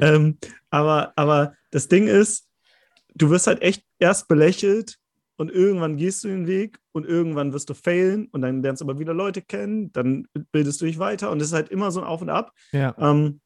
[0.00, 0.38] ähm,
[0.70, 2.46] aber, aber das Ding ist,
[3.14, 4.98] du wirst halt echt erst belächelt
[5.36, 8.86] und irgendwann gehst du den Weg und irgendwann wirst du failen und dann lernst du
[8.86, 12.00] aber wieder Leute kennen, dann bildest du dich weiter und es ist halt immer so
[12.00, 12.52] ein Auf und Ab.
[12.72, 12.94] Ja.
[12.98, 13.40] Ähm,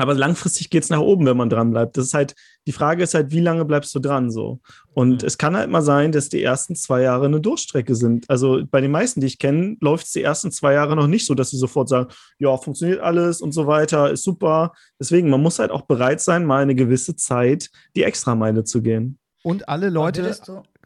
[0.00, 1.96] aber langfristig geht es nach oben, wenn man dran bleibt.
[1.96, 2.34] Das ist halt,
[2.66, 4.60] die Frage ist halt, wie lange bleibst du dran so?
[4.92, 5.26] Und mhm.
[5.26, 8.28] es kann halt mal sein, dass die ersten zwei Jahre eine Durchstrecke sind.
[8.28, 11.26] Also bei den meisten, die ich kenne, läuft es die ersten zwei Jahre noch nicht
[11.26, 14.72] so, dass sie sofort sagen, ja, funktioniert alles und so weiter, ist super.
[14.98, 19.18] Deswegen, man muss halt auch bereit sein, mal eine gewisse Zeit die Extrameile zu gehen.
[19.42, 20.34] Und alle Leute,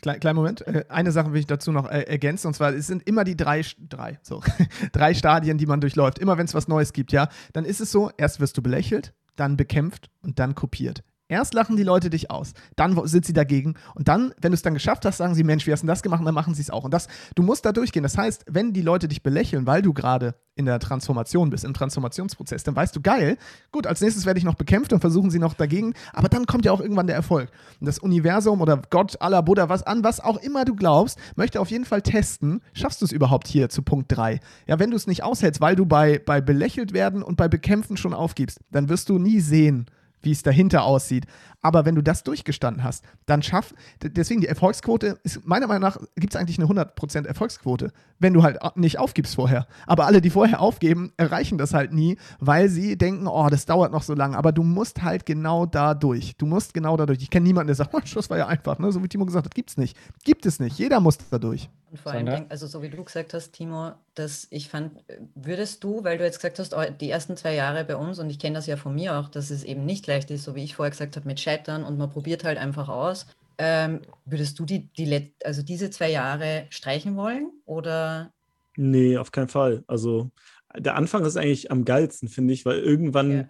[0.05, 0.61] Klein, kleinen Moment.
[0.66, 3.38] Äh, eine Sache will ich dazu noch äh, ergänzen, und zwar, es sind immer die
[3.38, 4.42] drei, drei, so,
[4.92, 6.18] drei Stadien, die man durchläuft.
[6.18, 9.14] Immer wenn es was Neues gibt, ja, dann ist es so, erst wirst du belächelt,
[9.34, 11.02] dann bekämpft und dann kopiert.
[11.27, 14.62] Erst lachen die Leute dich aus, dann sind sie dagegen und dann, wenn du es
[14.62, 16.20] dann geschafft hast, sagen sie, Mensch, wie hast du das gemacht?
[16.20, 16.85] Und dann machen sie es auch.
[16.85, 18.03] Und das, du musst da durchgehen.
[18.03, 21.72] Das heißt, wenn die Leute dich belächeln, weil du gerade in der Transformation bist, im
[21.72, 23.39] Transformationsprozess, dann weißt du, geil,
[23.72, 26.66] gut, als nächstes werde ich noch bekämpft und versuchen sie noch dagegen, aber dann kommt
[26.66, 27.51] ja auch irgendwann der Erfolg.
[27.81, 31.59] Und das Universum oder Gott, Allah, Buddha, was an, was auch immer du glaubst, möchte
[31.59, 34.41] auf jeden Fall testen, schaffst du es überhaupt hier zu Punkt 3.
[34.66, 37.97] Ja, wenn du es nicht aushältst, weil du bei, bei belächelt werden und bei bekämpfen
[37.97, 39.87] schon aufgibst, dann wirst du nie sehen,
[40.25, 41.27] wie es dahinter aussieht.
[41.65, 45.97] Aber wenn du das durchgestanden hast, dann schaff, deswegen die Erfolgsquote ist, meiner Meinung nach,
[46.15, 49.67] gibt es eigentlich eine 100% Erfolgsquote, wenn du halt nicht aufgibst vorher.
[49.87, 53.93] Aber alle, die vorher aufgeben, erreichen das halt nie, weil sie denken, oh, das dauert
[53.93, 54.37] noch so lange.
[54.37, 56.37] Aber du musst halt genau da durch.
[56.37, 57.23] Du musst genau da durch.
[57.23, 58.93] Ich kenne niemanden, der sagt, oh, das war ja einfach, ne?
[58.93, 59.97] so wie Timo gesagt hat, gibt es nicht.
[60.23, 60.79] Gibt es nicht.
[60.79, 61.71] Jeder muss da durch.
[61.95, 65.05] Und vor allem, also so wie du gesagt hast, Timo, dass ich fand,
[65.37, 68.29] würdest du, weil du jetzt gesagt hast, oh, die ersten zwei Jahre bei uns, und
[68.31, 70.65] ich kenne das ja von mir auch, dass es eben nicht leicht ist, so wie
[70.65, 73.26] ich vorher gesagt habe, mit Scheitern und man probiert halt einfach aus.
[73.59, 77.52] Ähm, würdest du die, die also diese zwei Jahre streichen wollen?
[77.66, 78.32] Oder?
[78.76, 79.84] Nee, auf keinen Fall.
[79.86, 80.30] Also
[80.76, 83.48] der Anfang ist eigentlich am geilsten, finde ich, weil irgendwann, ja.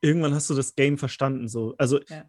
[0.00, 1.48] irgendwann hast du das Game verstanden.
[1.48, 1.74] So.
[1.78, 2.24] Also ja.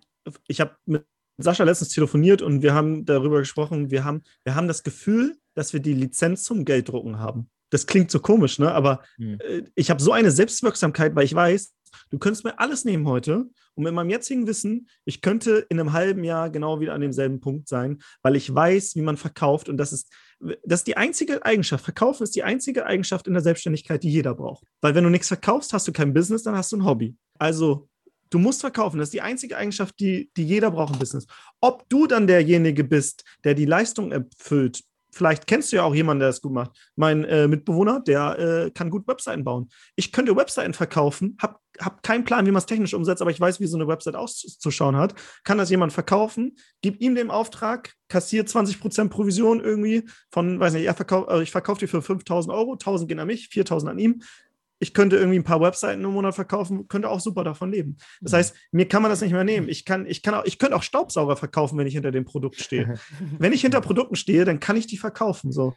[0.47, 1.05] ich habe mit
[1.37, 5.73] Sascha letztens telefoniert und wir haben darüber gesprochen, wir haben, wir haben das Gefühl, dass
[5.73, 7.49] wir die Lizenz zum Gelddrucken haben.
[7.71, 8.71] Das klingt so komisch, ne?
[8.71, 9.39] Aber hm.
[9.39, 11.73] äh, ich habe so eine Selbstwirksamkeit, weil ich weiß,
[12.11, 15.93] du könntest mir alles nehmen heute und mit meinem jetzigen Wissen, ich könnte in einem
[15.93, 19.77] halben Jahr genau wieder an demselben Punkt sein, weil ich weiß, wie man verkauft und
[19.77, 20.11] das ist,
[20.63, 21.83] das ist die einzige Eigenschaft.
[21.83, 24.65] Verkaufen ist die einzige Eigenschaft in der Selbstständigkeit, die jeder braucht.
[24.81, 27.15] Weil wenn du nichts verkaufst, hast du kein Business, dann hast du ein Hobby.
[27.39, 27.87] Also
[28.31, 28.97] Du musst verkaufen.
[28.97, 31.27] Das ist die einzige Eigenschaft, die, die jeder braucht im Business.
[31.59, 34.81] Ob du dann derjenige bist, der die Leistung erfüllt,
[35.11, 36.71] vielleicht kennst du ja auch jemanden, der das gut macht.
[36.95, 39.69] Mein äh, Mitbewohner, der äh, kann gut Webseiten bauen.
[39.95, 43.39] Ich könnte Webseiten verkaufen, habe hab keinen Plan, wie man es technisch umsetzt, aber ich
[43.39, 45.15] weiß, wie so eine Website auszuschauen hat.
[45.43, 50.85] Kann das jemand verkaufen, gib ihm den Auftrag, kassiert 20% Provision irgendwie von, weiß nicht,
[50.85, 53.99] er verkauf, also ich verkaufe die für 5000 Euro, 1000 gehen an mich, 4000 an
[53.99, 54.21] ihm
[54.81, 57.97] ich könnte irgendwie ein paar Webseiten im Monat verkaufen, könnte auch super davon leben.
[58.19, 58.37] Das mhm.
[58.37, 59.69] heißt, mir kann man das nicht mehr nehmen.
[59.69, 62.59] Ich kann, ich kann auch, ich könnte auch Staubsauger verkaufen, wenn ich hinter dem Produkt
[62.59, 62.95] stehe.
[63.39, 65.51] wenn ich hinter Produkten stehe, dann kann ich die verkaufen.
[65.51, 65.75] So.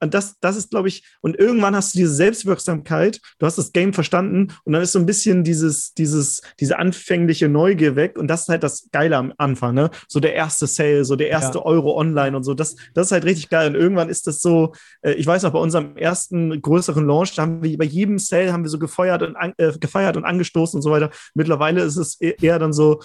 [0.00, 3.72] Und das, das ist, glaube ich, und irgendwann hast du diese Selbstwirksamkeit, du hast das
[3.72, 8.28] Game verstanden und dann ist so ein bisschen dieses, dieses, diese anfängliche Neugier weg und
[8.28, 9.90] das ist halt das Geile am Anfang, ne?
[10.06, 11.64] So der erste Sale, so der erste ja.
[11.64, 14.74] Euro online und so, das, das ist halt richtig geil und irgendwann ist das so,
[15.00, 18.45] äh, ich weiß noch, bei unserem ersten größeren Launch, da haben wir bei jedem Sale
[18.52, 21.10] haben wir so gefeuert und, an, äh, gefeiert und angestoßen und so weiter.
[21.34, 23.02] Mittlerweile ist es e-, eher dann so,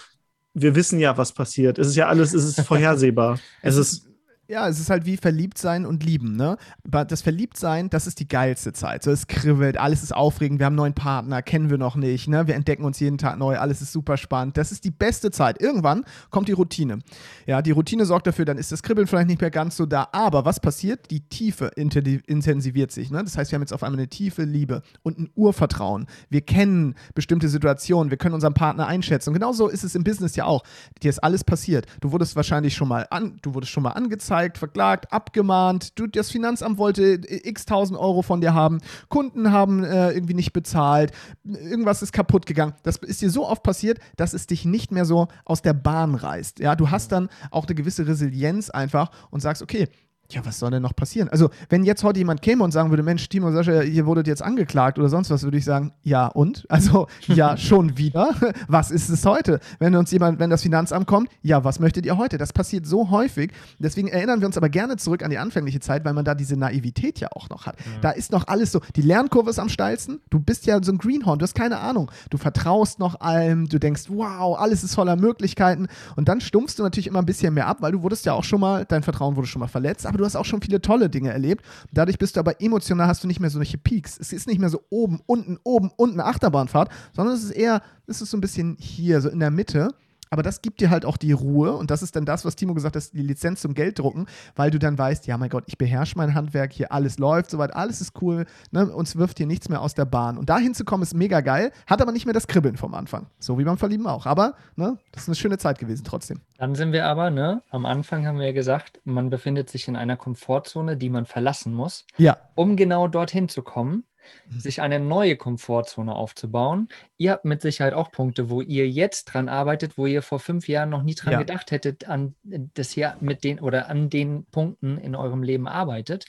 [0.54, 1.80] wir wissen ja, was passiert.
[1.80, 3.40] Es ist ja alles, es ist vorhersehbar.
[3.62, 4.11] es ist
[4.52, 6.58] ja, es ist halt wie verliebt sein und lieben, ne?
[6.86, 9.02] Aber das Verliebtsein, das ist die geilste Zeit.
[9.02, 12.28] So, es kribbelt, alles ist aufregend, wir haben einen neuen Partner, kennen wir noch nicht,
[12.28, 12.48] ne?
[12.48, 14.58] Wir entdecken uns jeden Tag neu, alles ist super spannend.
[14.58, 15.62] Das ist die beste Zeit.
[15.62, 17.00] Irgendwann kommt die Routine.
[17.46, 20.10] Ja, die Routine sorgt dafür, dann ist das Kribbeln vielleicht nicht mehr ganz so da.
[20.12, 21.10] Aber was passiert?
[21.12, 23.24] Die Tiefe intensiviert sich, ne?
[23.24, 26.08] Das heißt, wir haben jetzt auf einmal eine tiefe Liebe und ein Urvertrauen.
[26.30, 29.30] Wir kennen bestimmte Situationen, wir können unseren Partner einschätzen.
[29.30, 30.64] Und genauso ist es im Business ja auch.
[31.02, 31.86] Dir ist alles passiert.
[32.02, 36.00] Du wurdest wahrscheinlich schon mal an, du wurdest schon mal angezeigt angezeigt, verklagt, abgemahnt.
[36.00, 38.80] Du, das Finanzamt wollte x tausend Euro von dir haben.
[39.10, 41.12] Kunden haben äh, irgendwie nicht bezahlt.
[41.44, 42.74] Irgendwas ist kaputt gegangen.
[42.84, 46.16] Das ist dir so oft passiert, dass es dich nicht mehr so aus der Bahn
[46.16, 46.60] reißt.
[46.60, 49.88] Ja, du hast dann auch eine gewisse Resilienz einfach und sagst, okay,
[50.34, 51.30] ja, was soll denn noch passieren?
[51.30, 54.42] Also, wenn jetzt heute jemand käme und sagen würde, Mensch, Timo, Sascha, hier wurdet jetzt
[54.42, 56.66] angeklagt oder sonst was, würde ich sagen, ja und?
[56.70, 58.34] Also, ja, schon wieder.
[58.68, 59.60] Was ist es heute?
[59.80, 62.38] Wenn uns jemand, wenn das Finanzamt kommt, ja, was möchtet ihr heute?
[62.38, 63.52] Das passiert so häufig.
[63.80, 66.56] Deswegen erinnern wir uns aber gerne zurück an die anfängliche Zeit, weil man da diese
[66.56, 67.78] Naivität ja auch noch hat.
[67.80, 68.02] Mhm.
[68.02, 70.22] Da ist noch alles so, die Lernkurve ist am steilsten.
[70.30, 72.12] Du bist ja so ein Greenhorn, du hast keine Ahnung.
[72.30, 75.88] Du vertraust noch allem, du denkst, wow, alles ist voller Möglichkeiten.
[76.16, 78.44] Und dann stumpfst du natürlich immer ein bisschen mehr ab, weil du wurdest ja auch
[78.44, 81.10] schon mal, dein Vertrauen wurde schon mal verletzt, aber du hast auch schon viele tolle
[81.10, 81.66] Dinge erlebt.
[81.92, 84.18] Dadurch bist du aber emotional, hast du nicht mehr solche Peaks.
[84.20, 88.22] Es ist nicht mehr so oben, unten, oben, unten Achterbahnfahrt, sondern es ist eher, es
[88.22, 89.94] ist so ein bisschen hier, so in der Mitte.
[90.34, 92.74] Aber das gibt dir halt auch die Ruhe und das ist dann das, was Timo
[92.74, 96.18] gesagt hat, die Lizenz zum Gelddrucken, weil du dann weißt, ja mein Gott, ich beherrsche
[96.18, 99.82] mein Handwerk, hier alles läuft, soweit alles ist cool, ne, uns wirft hier nichts mehr
[99.82, 100.38] aus der Bahn.
[100.38, 103.28] Und da hinzukommen ist mega geil, hat aber nicht mehr das Kribbeln vom Anfang.
[103.40, 104.26] So wie beim Verlieben auch.
[104.26, 106.40] Aber ne, das ist eine schöne Zeit gewesen trotzdem.
[106.58, 109.98] Dann sind wir aber, ne, am Anfang haben wir ja gesagt, man befindet sich in
[109.98, 112.06] einer Komfortzone, die man verlassen muss.
[112.18, 112.38] Ja.
[112.56, 114.06] Um genau dorthin zu kommen.
[114.50, 116.90] Sich eine neue Komfortzone aufzubauen.
[117.18, 120.68] Ihr habt mit Sicherheit auch Punkte, wo ihr jetzt dran arbeitet, wo ihr vor fünf
[120.68, 121.40] Jahren noch nie dran ja.
[121.40, 126.26] gedacht hättet, an das hier mit den oder an den Punkten in eurem Leben arbeitet,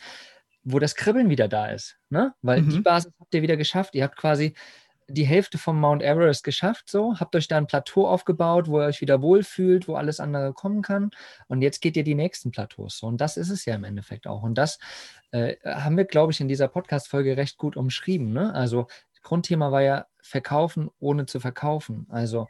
[0.65, 1.99] wo das Kribbeln wieder da ist.
[2.11, 2.35] Ne?
[2.43, 2.71] Weil mhm.
[2.71, 3.95] die Basis habt ihr wieder geschafft.
[3.95, 4.55] Ihr habt quasi
[5.09, 8.87] die Hälfte vom Mount Everest geschafft, so, habt euch da ein Plateau aufgebaut, wo ihr
[8.87, 11.11] euch wieder wohlfühlt, wo alles andere kommen kann.
[11.49, 12.99] Und jetzt geht ihr die nächsten Plateaus.
[12.99, 13.07] So.
[13.07, 14.43] Und das ist es ja im Endeffekt auch.
[14.43, 14.79] Und das
[15.31, 18.33] äh, haben wir, glaube ich, in dieser Podcast-Folge recht gut umschrieben.
[18.33, 18.55] Ne?
[18.55, 18.87] Also,
[19.23, 22.07] Grundthema war ja verkaufen, ohne zu verkaufen.
[22.11, 22.49] Also,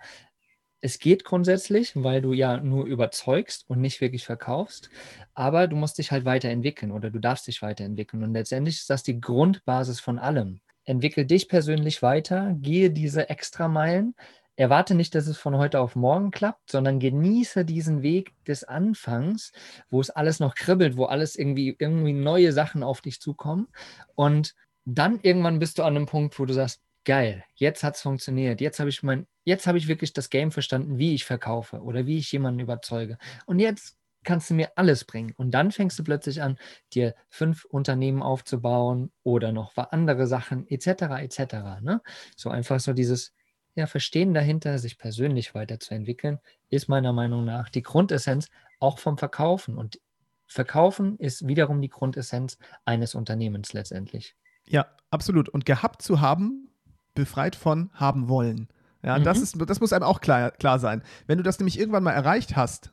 [0.81, 4.91] es geht grundsätzlich, weil du ja nur überzeugst und nicht wirklich verkaufst,
[5.33, 8.25] aber du musst dich halt weiterentwickeln oder du darfst dich weiterentwickeln.
[8.25, 14.15] Und letztendlich ist das die Grundbasis von allem entwickel dich persönlich weiter, gehe diese Extrameilen,
[14.57, 19.53] erwarte nicht, dass es von heute auf morgen klappt, sondern genieße diesen Weg des Anfangs,
[19.91, 23.69] wo es alles noch kribbelt, wo alles irgendwie, irgendwie neue Sachen auf dich zukommen.
[24.15, 24.55] Und
[24.85, 28.61] dann irgendwann bist du an einem Punkt, wo du sagst, geil, jetzt hat es funktioniert,
[28.61, 32.07] jetzt habe ich mein, jetzt habe ich wirklich das Game verstanden, wie ich verkaufe oder
[32.07, 33.19] wie ich jemanden überzeuge.
[33.47, 35.33] Und jetzt kannst du mir alles bringen.
[35.37, 36.59] Und dann fängst du plötzlich an,
[36.93, 41.03] dir fünf Unternehmen aufzubauen oder noch andere Sachen etc.
[41.21, 41.55] etc.
[41.81, 42.01] Ne?
[42.37, 43.33] So einfach so dieses
[43.75, 48.49] ja, Verstehen dahinter, sich persönlich weiterzuentwickeln, ist meiner Meinung nach die Grundessenz
[48.81, 49.79] auch vom Verkaufen.
[49.79, 50.01] Und
[50.47, 54.37] Verkaufen ist wiederum die Grundessenz eines Unternehmens letztendlich.
[54.67, 55.49] Ja, absolut.
[55.49, 56.69] Und gehabt zu haben,
[57.15, 58.69] befreit von haben wollen.
[59.03, 59.25] Ja, mhm.
[59.25, 61.03] das, ist, das muss einem auch klar, klar sein.
[61.27, 62.93] Wenn du das nämlich irgendwann mal erreicht hast,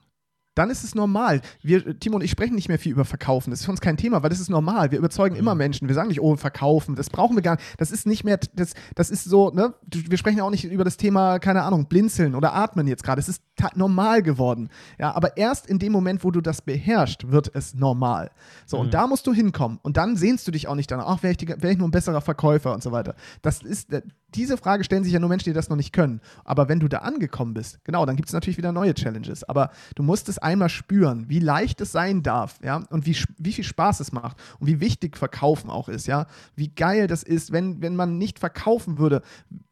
[0.60, 1.42] dann ist es normal.
[1.62, 3.50] Wir, Timo und ich sprechen nicht mehr viel über Verkaufen.
[3.50, 4.92] Das ist für uns kein Thema, weil das ist normal.
[4.92, 5.88] Wir überzeugen immer Menschen.
[5.88, 6.96] Wir sagen nicht, oh, verkaufen.
[6.96, 7.66] Das brauchen wir gar nicht.
[7.78, 9.74] Das ist nicht mehr, das, das ist so, ne?
[9.88, 13.22] Wir sprechen ja auch nicht über das Thema, keine Ahnung, blinzeln oder atmen jetzt gerade.
[13.22, 13.42] Es ist
[13.76, 14.70] normal geworden.
[14.98, 18.32] Ja, aber erst in dem Moment, wo du das beherrschst, wird es normal.
[18.66, 18.84] So, mhm.
[18.84, 19.80] und da musst du hinkommen.
[19.82, 21.92] Und dann sehnst du dich auch nicht danach, ach, wäre ich, wär ich nur ein
[21.92, 23.16] besserer Verkäufer und so weiter.
[23.42, 23.94] Das ist,
[24.36, 26.22] diese Frage stellen sich ja nur Menschen, die das noch nicht können.
[26.44, 29.44] Aber wenn du da angekommen bist, genau, dann gibt es natürlich wieder neue Challenges.
[29.44, 33.54] Aber du musst es einmal spüren, wie leicht es sein darf, ja, und wie, wie
[33.54, 36.28] viel Spaß es macht und wie wichtig Verkaufen auch ist, ja.
[36.56, 39.22] Wie geil das ist, wenn, wenn man nicht verkaufen würde.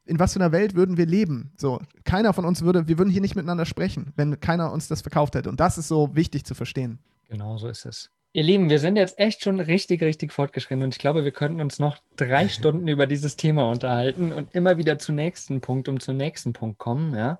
[0.05, 1.51] In was für einer Welt würden wir leben?
[1.58, 5.01] So, keiner von uns würde, wir würden hier nicht miteinander sprechen, wenn keiner uns das
[5.01, 5.49] verkauft hätte.
[5.49, 6.99] Und das ist so wichtig zu verstehen.
[7.30, 8.10] Genau so ist es.
[8.38, 11.59] Ihr Lieben, wir sind jetzt echt schon richtig, richtig fortgeschritten und ich glaube, wir könnten
[11.59, 15.99] uns noch drei Stunden über dieses Thema unterhalten und immer wieder zum nächsten Punkt, um
[15.99, 17.15] zum nächsten Punkt kommen.
[17.15, 17.39] Ja.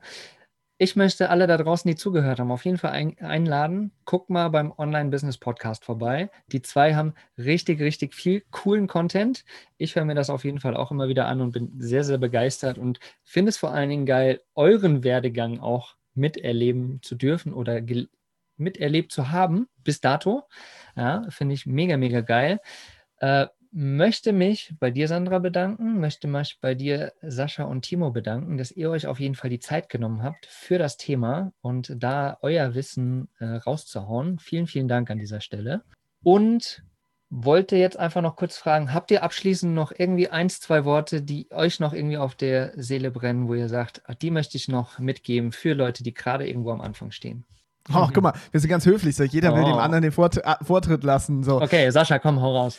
[0.80, 3.92] Ich möchte alle da draußen, die zugehört haben, auf jeden Fall ein, einladen.
[4.06, 6.32] Guck mal beim Online-Business-Podcast vorbei.
[6.52, 9.46] Die zwei haben richtig, richtig viel coolen Content.
[9.78, 12.18] Ich höre mir das auf jeden Fall auch immer wieder an und bin sehr, sehr
[12.18, 17.82] begeistert und finde es vor allen Dingen geil, euren Werdegang auch miterleben zu dürfen oder
[18.58, 20.44] miterlebt zu haben bis dato.
[20.96, 22.60] Ja, finde ich mega, mega geil.
[23.20, 28.58] Äh, möchte mich bei dir, Sandra, bedanken, möchte mich bei dir, Sascha und Timo bedanken,
[28.58, 32.38] dass ihr euch auf jeden Fall die Zeit genommen habt für das Thema und da
[32.42, 34.40] euer Wissen äh, rauszuhauen.
[34.40, 35.84] Vielen, vielen Dank an dieser Stelle.
[36.24, 36.84] Und
[37.30, 41.52] wollte jetzt einfach noch kurz fragen, habt ihr abschließend noch irgendwie eins, zwei Worte, die
[41.52, 45.52] euch noch irgendwie auf der Seele brennen, wo ihr sagt, die möchte ich noch mitgeben
[45.52, 47.46] für Leute, die gerade irgendwo am Anfang stehen?
[47.94, 49.16] Oh, guck mal, wir sind ganz höflich.
[49.16, 49.24] So.
[49.24, 49.56] Jeder oh.
[49.56, 49.80] will dem oh.
[49.80, 51.44] anderen den Vort äh, Vortritt lassen.
[51.44, 51.62] So.
[51.62, 52.78] Okay, Sascha, komm, hau raus.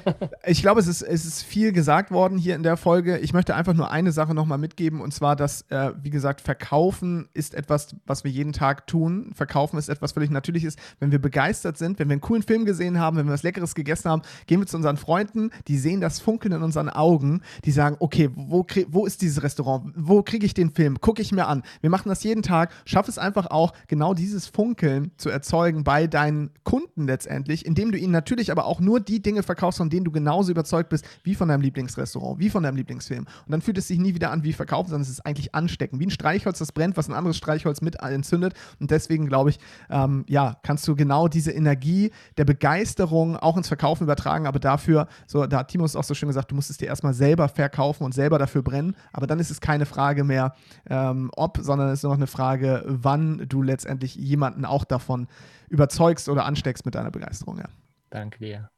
[0.46, 3.18] ich glaube, es ist, es ist viel gesagt worden hier in der Folge.
[3.18, 5.00] Ich möchte einfach nur eine Sache nochmal mitgeben.
[5.00, 9.32] Und zwar, dass, äh, wie gesagt, Verkaufen ist etwas, was wir jeden Tag tun.
[9.34, 10.76] Verkaufen ist etwas völlig Natürliches.
[10.98, 13.74] Wenn wir begeistert sind, wenn wir einen coolen Film gesehen haben, wenn wir was Leckeres
[13.74, 17.42] gegessen haben, gehen wir zu unseren Freunden, die sehen das Funkeln in unseren Augen.
[17.64, 19.92] Die sagen, okay, wo, wo ist dieses Restaurant?
[19.96, 21.00] Wo kriege ich den Film?
[21.00, 21.62] Gucke ich mir an.
[21.80, 22.72] Wir machen das jeden Tag.
[22.84, 27.98] Schaff es einfach auch, genau dieses Funkeln zu erzeugen bei deinen Kunden letztendlich, indem du
[27.98, 31.34] ihnen natürlich aber auch nur die Dinge verkaufst, von denen du genauso überzeugt bist, wie
[31.34, 33.24] von deinem Lieblingsrestaurant, wie von deinem Lieblingsfilm.
[33.24, 36.00] Und dann fühlt es sich nie wieder an wie Verkaufen, sondern es ist eigentlich anstecken.
[36.00, 38.54] Wie ein Streichholz, das brennt, was ein anderes Streichholz mit entzündet.
[38.80, 43.68] Und deswegen glaube ich, ähm, ja, kannst du genau diese Energie der Begeisterung auch ins
[43.68, 46.76] Verkaufen übertragen, aber dafür, so, da hat Timus auch so schön gesagt, du musst es
[46.76, 48.96] dir erstmal selber verkaufen und selber dafür brennen.
[49.12, 50.54] Aber dann ist es keine Frage mehr,
[50.88, 55.28] ähm, ob, sondern es ist nur noch eine Frage, wann du letztendlich jemanden auch davon
[55.68, 57.58] überzeugst oder ansteckst mit deiner Begeisterung.
[57.58, 57.68] Ja.
[58.10, 58.70] Danke dir.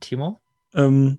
[0.00, 0.40] Timo?
[0.74, 1.18] Ähm,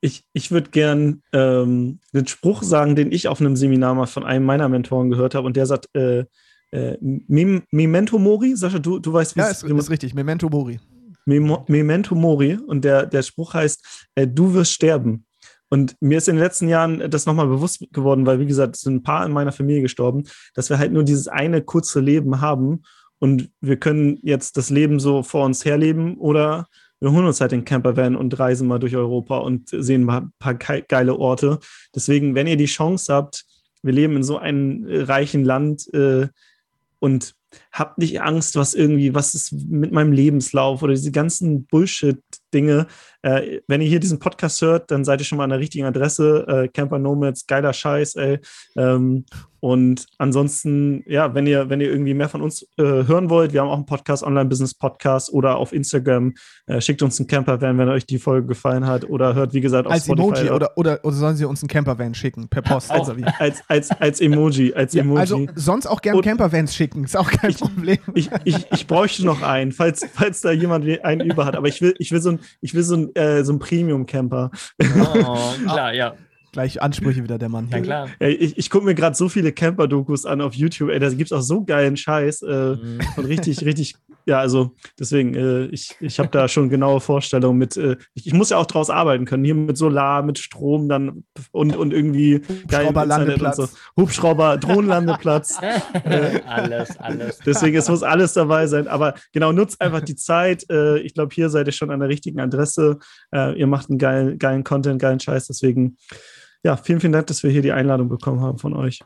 [0.00, 4.24] ich ich würde gern ähm, einen Spruch sagen, den ich auf einem Seminar mal von
[4.24, 6.24] einem meiner Mentoren gehört habe und der sagt, äh,
[6.72, 9.68] äh, Memento Mori, Sascha, du, du weißt, wie ja, es ist.
[9.68, 10.80] Ja, ist richtig, Memento Mori.
[11.24, 15.24] Memento Mori und der, der Spruch heißt, äh, du wirst sterben.
[15.68, 18.82] Und mir ist in den letzten Jahren das nochmal bewusst geworden, weil, wie gesagt, es
[18.82, 20.24] sind ein paar in meiner Familie gestorben,
[20.54, 22.82] dass wir halt nur dieses eine kurze Leben haben
[23.22, 26.66] und wir können jetzt das Leben so vor uns herleben oder
[26.98, 30.32] wir holen uns halt den Campervan und reisen mal durch Europa und sehen mal ein
[30.40, 31.60] paar geile Orte.
[31.94, 33.44] Deswegen, wenn ihr die Chance habt,
[33.80, 36.26] wir leben in so einem reichen Land äh,
[36.98, 37.36] und
[37.70, 42.88] habt nicht Angst, was irgendwie, was ist mit meinem Lebenslauf oder diese ganzen Bullshit-Dinge.
[43.22, 45.84] Äh, wenn ihr hier diesen Podcast hört, dann seid ihr schon mal an der richtigen
[45.84, 46.46] Adresse.
[46.46, 48.38] Äh, Camper Nomads, geiler Scheiß, ey.
[48.76, 49.24] Ähm,
[49.64, 53.60] und ansonsten, ja, wenn ihr, wenn ihr irgendwie mehr von uns äh, hören wollt, wir
[53.60, 56.34] haben auch einen Podcast, Online-Business-Podcast oder auf Instagram,
[56.66, 59.86] äh, schickt uns einen Campervan, wenn euch die Folge gefallen hat oder hört, wie gesagt,
[59.86, 60.30] auf als Spotify.
[60.30, 62.90] Emoji oder, oder, oder sollen sie uns einen Campervan schicken, per Post?
[62.90, 65.20] Auch, also als, als, als Emoji, als ja, Emoji.
[65.20, 67.98] Also sonst auch gerne Campervans schicken, ist auch kein ich, Problem.
[68.14, 71.80] Ich, ich, ich bräuchte noch einen, falls, falls da jemand einen über hat, aber ich
[71.80, 74.50] will, ich will so ein, ich will so ein, äh, so ein Premium-Camper.
[74.80, 76.14] Oh, klar, ja.
[76.52, 77.78] Gleich Ansprüche wieder der Mann hier.
[77.78, 78.08] Na klar.
[78.18, 80.90] Ey, ich ich gucke mir gerade so viele Camper-Dokus an auf YouTube.
[80.90, 82.42] Ey, da gibt es auch so geilen Scheiß.
[82.42, 83.00] Äh, mhm.
[83.16, 83.94] Und richtig, richtig,
[84.26, 88.34] ja, also deswegen, äh, ich, ich habe da schon genaue Vorstellungen mit, äh, ich, ich,
[88.34, 89.44] muss ja auch draus arbeiten können.
[89.44, 93.56] Hier mit Solar, mit Strom dann und, und irgendwie Hubschrauber-Landeplatz.
[93.56, 93.68] So.
[93.96, 95.58] Hubschrauber, Drohnenlandeplatz.
[96.46, 97.38] alles, alles.
[97.46, 98.88] Deswegen, es muss alles dabei sein.
[98.88, 100.68] Aber genau, nutzt einfach die Zeit.
[100.70, 102.98] Äh, ich glaube, hier seid ihr schon an der richtigen Adresse.
[103.34, 105.46] Äh, ihr macht einen geilen, geilen Content, geilen Scheiß.
[105.46, 105.96] Deswegen
[106.62, 109.00] ja, vielen, vielen Dank, dass wir hier die Einladung bekommen haben von euch.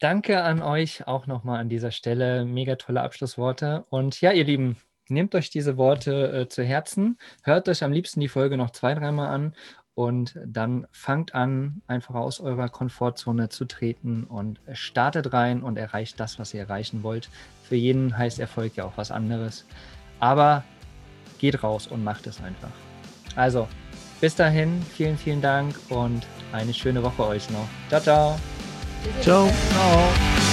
[0.00, 2.44] Danke an euch auch nochmal an dieser Stelle.
[2.44, 3.84] Mega tolle Abschlussworte.
[3.88, 4.76] Und ja, ihr Lieben,
[5.08, 7.18] nehmt euch diese Worte äh, zu Herzen.
[7.42, 9.54] Hört euch am liebsten die Folge noch zwei, dreimal an
[9.94, 16.18] und dann fangt an, einfach aus eurer Komfortzone zu treten und startet rein und erreicht
[16.18, 17.30] das, was ihr erreichen wollt.
[17.62, 19.64] Für jeden heißt Erfolg ja auch was anderes.
[20.18, 20.64] Aber
[21.38, 22.72] geht raus und macht es einfach.
[23.36, 23.68] Also,
[24.24, 27.68] bis dahin, vielen, vielen Dank und eine schöne Woche euch noch.
[27.90, 28.40] Ciao, ciao.
[29.20, 29.50] Ciao.
[29.70, 30.43] ciao.